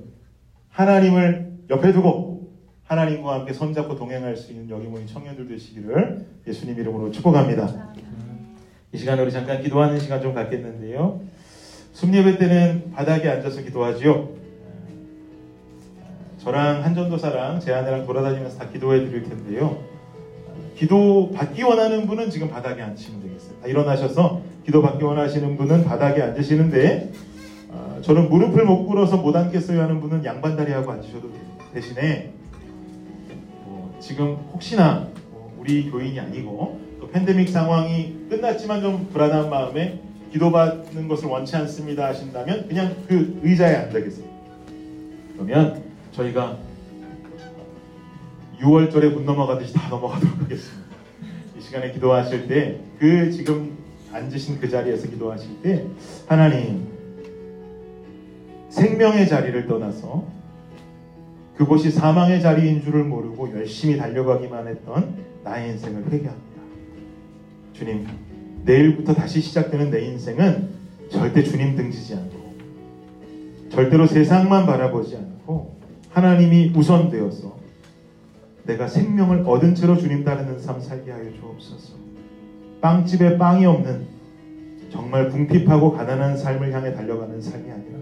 하나님을 0.69 1.53
옆에 1.71 1.91
두고 1.91 2.53
하나님과 2.85 3.37
함께 3.37 3.55
손잡고 3.55 3.97
동행할 3.97 4.37
수 4.37 4.53
있는 4.53 4.69
여기 4.69 4.87
모인 4.87 5.07
청년들 5.07 5.49
되시기를 5.49 6.27
예수님 6.47 6.79
이름으로 6.79 7.11
축복합니다. 7.11 7.95
이 8.93 8.99
시간에 8.99 9.23
우리 9.23 9.33
잠깐 9.33 9.63
기도하는 9.63 9.99
시간 9.99 10.21
좀 10.21 10.35
갖겠는데요. 10.35 11.23
숨예배 11.93 12.37
때는 12.37 12.93
바닥에 12.93 13.31
앉아서 13.31 13.63
기도하지요. 13.63 14.29
저랑 16.37 16.85
한전도사랑 16.85 17.61
제 17.61 17.73
아내랑 17.73 18.05
돌아다니면서 18.05 18.59
다 18.59 18.69
기도해 18.69 19.07
드릴 19.07 19.23
텐데요. 19.23 19.83
기도 20.77 21.31
받기 21.33 21.63
원하는 21.63 22.07
분은 22.07 22.29
지금 22.29 22.51
바닥에 22.51 22.83
앉으시면 22.83 23.23
되겠어요. 23.23 23.61
다 23.63 23.67
일어나셔서 23.67 24.43
기도 24.67 24.83
받기 24.83 25.03
원하시는 25.05 25.57
분은 25.57 25.85
바닥에 25.85 26.21
앉으시는데 26.21 27.28
어, 27.99 28.03
저는 28.03 28.29
무릎을 28.29 28.65
못 28.65 28.87
꿇어서 28.87 29.17
못 29.17 29.35
앉겠어요 29.35 29.81
하는 29.83 30.01
분은 30.01 30.25
양반다리 30.25 30.73
하고 30.73 30.93
앉으셔도 30.93 31.31
돼요. 31.33 31.43
대신에 31.75 32.33
뭐 33.65 33.97
지금 34.01 34.37
혹시나 34.53 35.09
뭐 35.31 35.55
우리 35.59 35.91
교인이 35.91 36.19
아니고 36.21 36.81
또 37.01 37.11
팬데믹 37.11 37.49
상황이 37.49 38.17
끝났지만 38.29 38.81
좀 38.81 39.09
불안한 39.13 39.51
마음에 39.51 40.01
기도받는 40.33 41.09
것을 41.09 41.29
원치 41.29 41.57
않습니다 41.57 42.07
하신다면 42.07 42.69
그냥 42.69 42.95
그 43.09 43.41
의자에 43.43 43.75
앉아 43.77 43.99
계세요. 44.01 44.27
그러면 45.35 45.83
저희가 46.13 46.59
6월절에 48.61 49.13
문 49.13 49.25
넘어가듯이 49.25 49.73
다 49.73 49.89
넘어가도록 49.89 50.41
하겠습니다. 50.43 50.89
이 51.59 51.61
시간에 51.61 51.93
기도하실 51.93 52.49
때 52.49 52.89
그 52.99 53.31
지금 53.31 53.77
앉으신 54.13 54.59
그 54.59 54.69
자리에서 54.69 55.09
기도하실 55.09 55.63
때 55.63 55.87
하나님 56.27 56.98
생명의 58.79 59.27
자리를 59.29 59.67
떠나서 59.67 60.25
그곳이 61.57 61.91
사망의 61.91 62.41
자리인 62.41 62.81
줄을 62.81 63.03
모르고 63.05 63.53
열심히 63.53 63.97
달려가기만 63.97 64.69
했던 64.69 65.15
나의 65.43 65.71
인생을 65.71 66.05
회개합니다. 66.05 66.63
주님, 67.73 68.07
내일부터 68.65 69.15
다시 69.15 69.41
시작되는 69.41 69.91
내 69.91 70.05
인생은 70.05 70.69
절대 71.11 71.43
주님 71.43 71.75
등지지 71.75 72.15
않고 72.15 72.55
절대로 73.71 74.07
세상만 74.07 74.67
바라보지 74.67 75.17
않고 75.17 75.77
하나님이 76.11 76.73
우선되어서 76.77 77.59
내가 78.65 78.87
생명을 78.87 79.45
얻은 79.47 79.75
채로 79.75 79.97
주님 79.97 80.25
따르는 80.25 80.61
삶 80.61 80.81
살게 80.81 81.11
하여 81.11 81.33
주옵소서. 81.33 81.95
빵집에 82.81 83.39
빵이 83.39 83.67
없는 83.67 84.07
정말 84.91 85.31
궁핍하고 85.31 85.93
가난한 85.93 86.37
삶을 86.37 86.73
향해 86.73 86.93
달려가는 86.93 87.41
삶이 87.41 87.71
아니라 87.71 87.99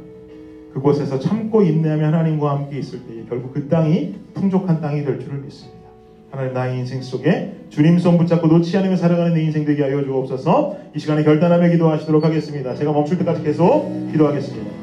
그곳에서 0.77 1.19
참고 1.19 1.63
인내하며 1.63 2.07
하나님과 2.09 2.51
함께 2.51 2.79
있을 2.79 2.99
때 3.07 3.25
결국 3.31 3.55
그 3.55 3.67
땅이 3.67 4.15
풍족한 4.35 4.83
땅이 4.83 5.05
될 5.05 5.19
줄을 5.19 5.39
믿습니다. 5.39 5.87
하나님 6.31 6.53
나의 6.53 6.79
인생 6.79 7.01
속에 7.01 7.55
주님 7.71 7.99
손 7.99 8.19
붙잡고 8.19 8.47
놓지 8.47 8.77
않으며 8.77 8.95
살아가는 8.95 9.33
내 9.33 9.43
인생 9.43 9.65
되게 9.65 9.83
하여 9.83 10.05
주옵소서. 10.05 10.77
이 10.95 10.99
시간에 10.99 11.25
결단하며 11.25 11.71
기도하시도록 11.71 12.23
하겠습니다. 12.23 12.75
제가 12.75 12.93
멈출 12.93 13.17
때까지 13.17 13.43
계속 13.43 13.89
기도하겠습니다. 14.13 14.76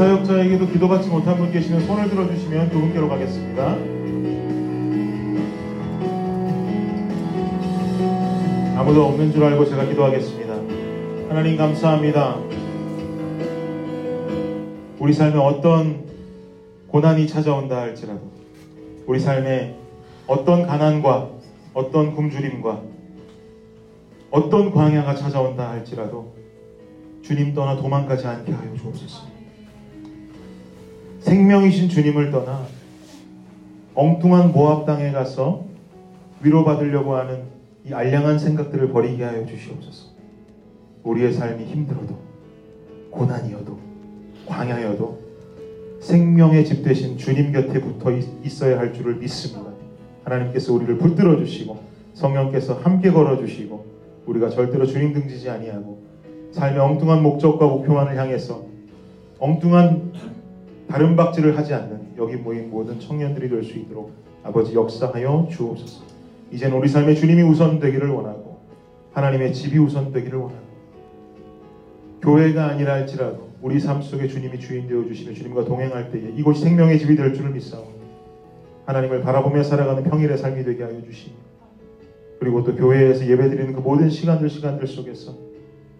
사역자에게도 0.00 0.68
기도받지 0.68 1.10
못한 1.10 1.36
분 1.36 1.52
계시면 1.52 1.82
손을 1.82 2.08
들어주시면 2.08 2.70
그분께로 2.70 3.06
가겠습니다. 3.06 3.76
아무도 8.80 9.04
없는 9.04 9.30
줄 9.30 9.44
알고 9.44 9.66
제가 9.66 9.84
기도하겠습니다. 9.84 10.54
하나님 11.28 11.58
감사합니다. 11.58 12.38
우리 15.00 15.12
삶에 15.12 15.36
어떤 15.36 16.06
고난이 16.88 17.26
찾아온다 17.26 17.82
할지라도 17.82 18.22
우리 19.06 19.20
삶에 19.20 19.76
어떤 20.26 20.66
가난과 20.66 21.28
어떤 21.74 22.14
굶주림과 22.14 22.80
어떤 24.30 24.70
광야가 24.70 25.14
찾아온다 25.14 25.68
할지라도 25.68 26.32
주님 27.20 27.52
떠나 27.52 27.76
도망가지 27.76 28.26
않게 28.26 28.50
하여 28.50 28.74
주옵소서. 28.78 29.39
생명이신 31.30 31.88
주님을 31.88 32.32
떠나 32.32 32.66
엉뚱한 33.94 34.50
모압 34.50 34.84
땅에 34.84 35.12
가서 35.12 35.64
위로받으려고 36.42 37.14
하는 37.14 37.42
이 37.86 37.92
알량한 37.92 38.36
생각들을 38.40 38.90
버리게 38.90 39.22
하여 39.22 39.46
주시옵소서. 39.46 40.08
우리의 41.04 41.32
삶이 41.32 41.66
힘들어도 41.66 42.16
고난이어도 43.12 43.78
광야여도 44.46 45.20
생명의 46.00 46.64
집 46.64 46.82
대신 46.82 47.16
주님 47.16 47.52
곁에 47.52 47.80
붙어 47.80 48.10
있- 48.10 48.26
있어야 48.44 48.80
할 48.80 48.92
줄을 48.92 49.14
믿습니다. 49.14 49.70
하나님께서 50.24 50.72
우리를 50.74 50.98
붙들어 50.98 51.36
주시고 51.38 51.78
성령께서 52.14 52.74
함께 52.82 53.12
걸어 53.12 53.38
주시고 53.38 53.86
우리가 54.26 54.48
절대로 54.50 54.84
주님 54.84 55.12
등지지 55.12 55.48
아니하고 55.48 56.02
삶의 56.50 56.80
엉뚱한 56.80 57.22
목적과 57.22 57.66
목표만을 57.68 58.16
향해서 58.18 58.64
엉뚱한 59.38 60.10
다른 60.90 61.14
박질을 61.14 61.56
하지 61.56 61.72
않는 61.72 62.14
여기 62.18 62.34
모인 62.34 62.68
모든 62.68 62.98
청년들이 62.98 63.48
될 63.48 63.62
수 63.62 63.78
있도록 63.78 64.10
아버지 64.42 64.74
역사하여 64.74 65.46
주옵소서. 65.48 66.02
이제는 66.50 66.76
우리 66.76 66.88
삶에 66.88 67.14
주님이 67.14 67.42
우선 67.42 67.78
되기를 67.78 68.08
원하고 68.08 68.58
하나님의 69.12 69.52
집이 69.52 69.78
우선 69.78 70.12
되기를 70.12 70.36
원하고 70.36 70.70
교회가 72.22 72.66
아니라 72.66 72.94
할지라도 72.94 73.50
우리 73.62 73.78
삶 73.78 74.02
속에 74.02 74.26
주님이 74.26 74.58
주인 74.58 74.88
되어 74.88 75.04
주시며 75.04 75.34
주님과 75.34 75.64
동행할 75.64 76.10
때에 76.10 76.32
이곳이 76.36 76.62
생명의 76.62 76.98
집이 76.98 77.14
될 77.14 77.34
줄을 77.34 77.52
믿사오니 77.52 78.00
하나님을 78.86 79.22
바라보며 79.22 79.62
살아가는 79.62 80.02
평일의 80.02 80.38
삶이 80.38 80.64
되게 80.64 80.82
하여 80.82 81.00
주시며 81.02 81.34
그리고 82.40 82.64
또 82.64 82.74
교회에서 82.74 83.26
예배드리는 83.26 83.74
그 83.74 83.80
모든 83.80 84.10
시간들 84.10 84.50
시간들 84.50 84.88
속에서 84.88 85.34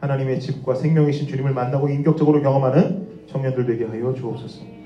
하나님의 0.00 0.40
집과 0.40 0.74
생명이신 0.74 1.28
주님을 1.28 1.52
만나고 1.52 1.88
인격적으로 1.88 2.42
경험하는 2.42 3.26
청년들 3.28 3.66
되게 3.66 3.84
하여 3.84 4.12
주옵소서. 4.14 4.79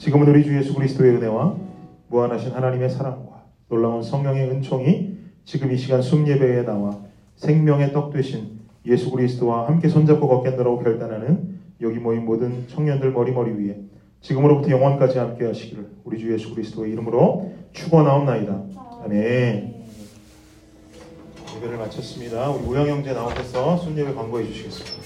지금은 0.00 0.28
우리 0.28 0.42
주 0.42 0.56
예수 0.56 0.72
그리스도의 0.72 1.16
은혜와 1.16 1.56
무한하신 2.08 2.52
하나님의 2.52 2.88
사랑과 2.88 3.44
놀라운 3.68 4.02
성령의 4.02 4.48
은총이 4.48 5.18
지금 5.44 5.70
이 5.70 5.76
시간 5.76 6.00
숨예배에 6.00 6.62
나와 6.64 6.96
생명의 7.36 7.92
떡 7.92 8.10
되신 8.10 8.60
예수 8.86 9.10
그리스도와 9.10 9.68
함께 9.68 9.90
손잡고 9.90 10.26
걷겠노라고 10.26 10.82
결단하는 10.82 11.60
여기 11.82 11.98
모인 11.98 12.24
모든 12.24 12.66
청년들 12.68 13.12
머리머리 13.12 13.52
위에 13.52 13.78
지금으로부터 14.22 14.70
영원까지 14.70 15.18
함께 15.18 15.44
하시기를 15.44 15.86
우리 16.04 16.18
주 16.18 16.32
예수 16.32 16.54
그리스도의 16.54 16.92
이름으로 16.92 17.52
축원하옵나이다. 17.72 18.58
아멘. 19.04 19.74
예배를 21.56 21.76
마쳤습니다. 21.76 22.48
우리 22.48 22.64
우영 22.68 22.88
형제 22.88 23.12
나오셔서 23.12 23.76
순예배 23.76 24.14
광고해 24.14 24.46
주시겠습니다. 24.46 24.99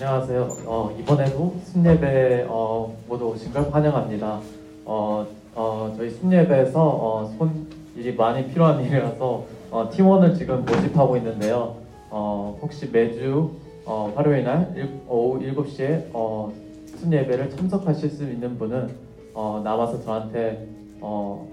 안녕하세요. 0.00 0.48
어, 0.66 0.96
이번에도 0.96 1.56
순예배 1.64 2.46
어, 2.48 2.96
모두 3.08 3.30
오신 3.30 3.52
걸 3.52 3.68
환영합니다. 3.68 4.38
어, 4.84 5.26
어, 5.56 5.94
저희 5.96 6.10
순예배에서 6.10 6.80
어, 6.80 7.34
손 7.36 7.66
일이 7.96 8.14
많이 8.14 8.46
필요한 8.46 8.80
일이라서 8.84 9.44
어, 9.72 9.90
팀원을 9.92 10.36
지금 10.36 10.64
모집하고 10.64 11.16
있는데요. 11.16 11.78
어, 12.10 12.56
혹시 12.62 12.88
매주 12.92 13.50
어, 13.84 14.12
화요일 14.14 14.44
날 14.44 14.72
일- 14.76 15.00
오후 15.08 15.40
7시에 15.40 16.04
어, 16.12 16.52
순예배를 16.98 17.50
참석하실 17.50 18.10
수 18.10 18.22
있는 18.22 18.56
분은 18.56 18.94
어, 19.34 19.60
남아서 19.64 20.00
저한테 20.04 20.64
어, 21.00 21.48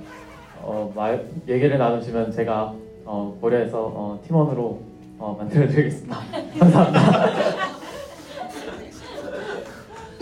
어, 0.62 0.92
말, 0.96 1.26
얘기를 1.48 1.80
나누시면 1.80 2.32
제가 2.32 2.76
어, 3.06 3.36
고려해서 3.42 3.80
어, 3.86 4.20
팀원으로 4.28 4.80
어, 5.18 5.36
만들어드리겠습니다. 5.40 6.16
감사합니다. 6.60 7.85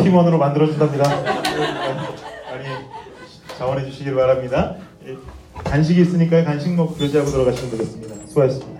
팀원으로 0.03 0.37
만들어준답니다. 0.37 1.03
많이 1.09 2.65
자원해 3.57 3.85
주시길 3.85 4.15
바랍니다. 4.15 4.75
예, 5.07 5.15
간식이 5.63 6.01
있으니까 6.01 6.43
간식 6.43 6.73
먹고 6.73 6.95
교제하고 6.95 7.29
들어가시면 7.31 7.71
되겠습니다. 7.71 8.15
수고하셨습니다. 8.27 8.72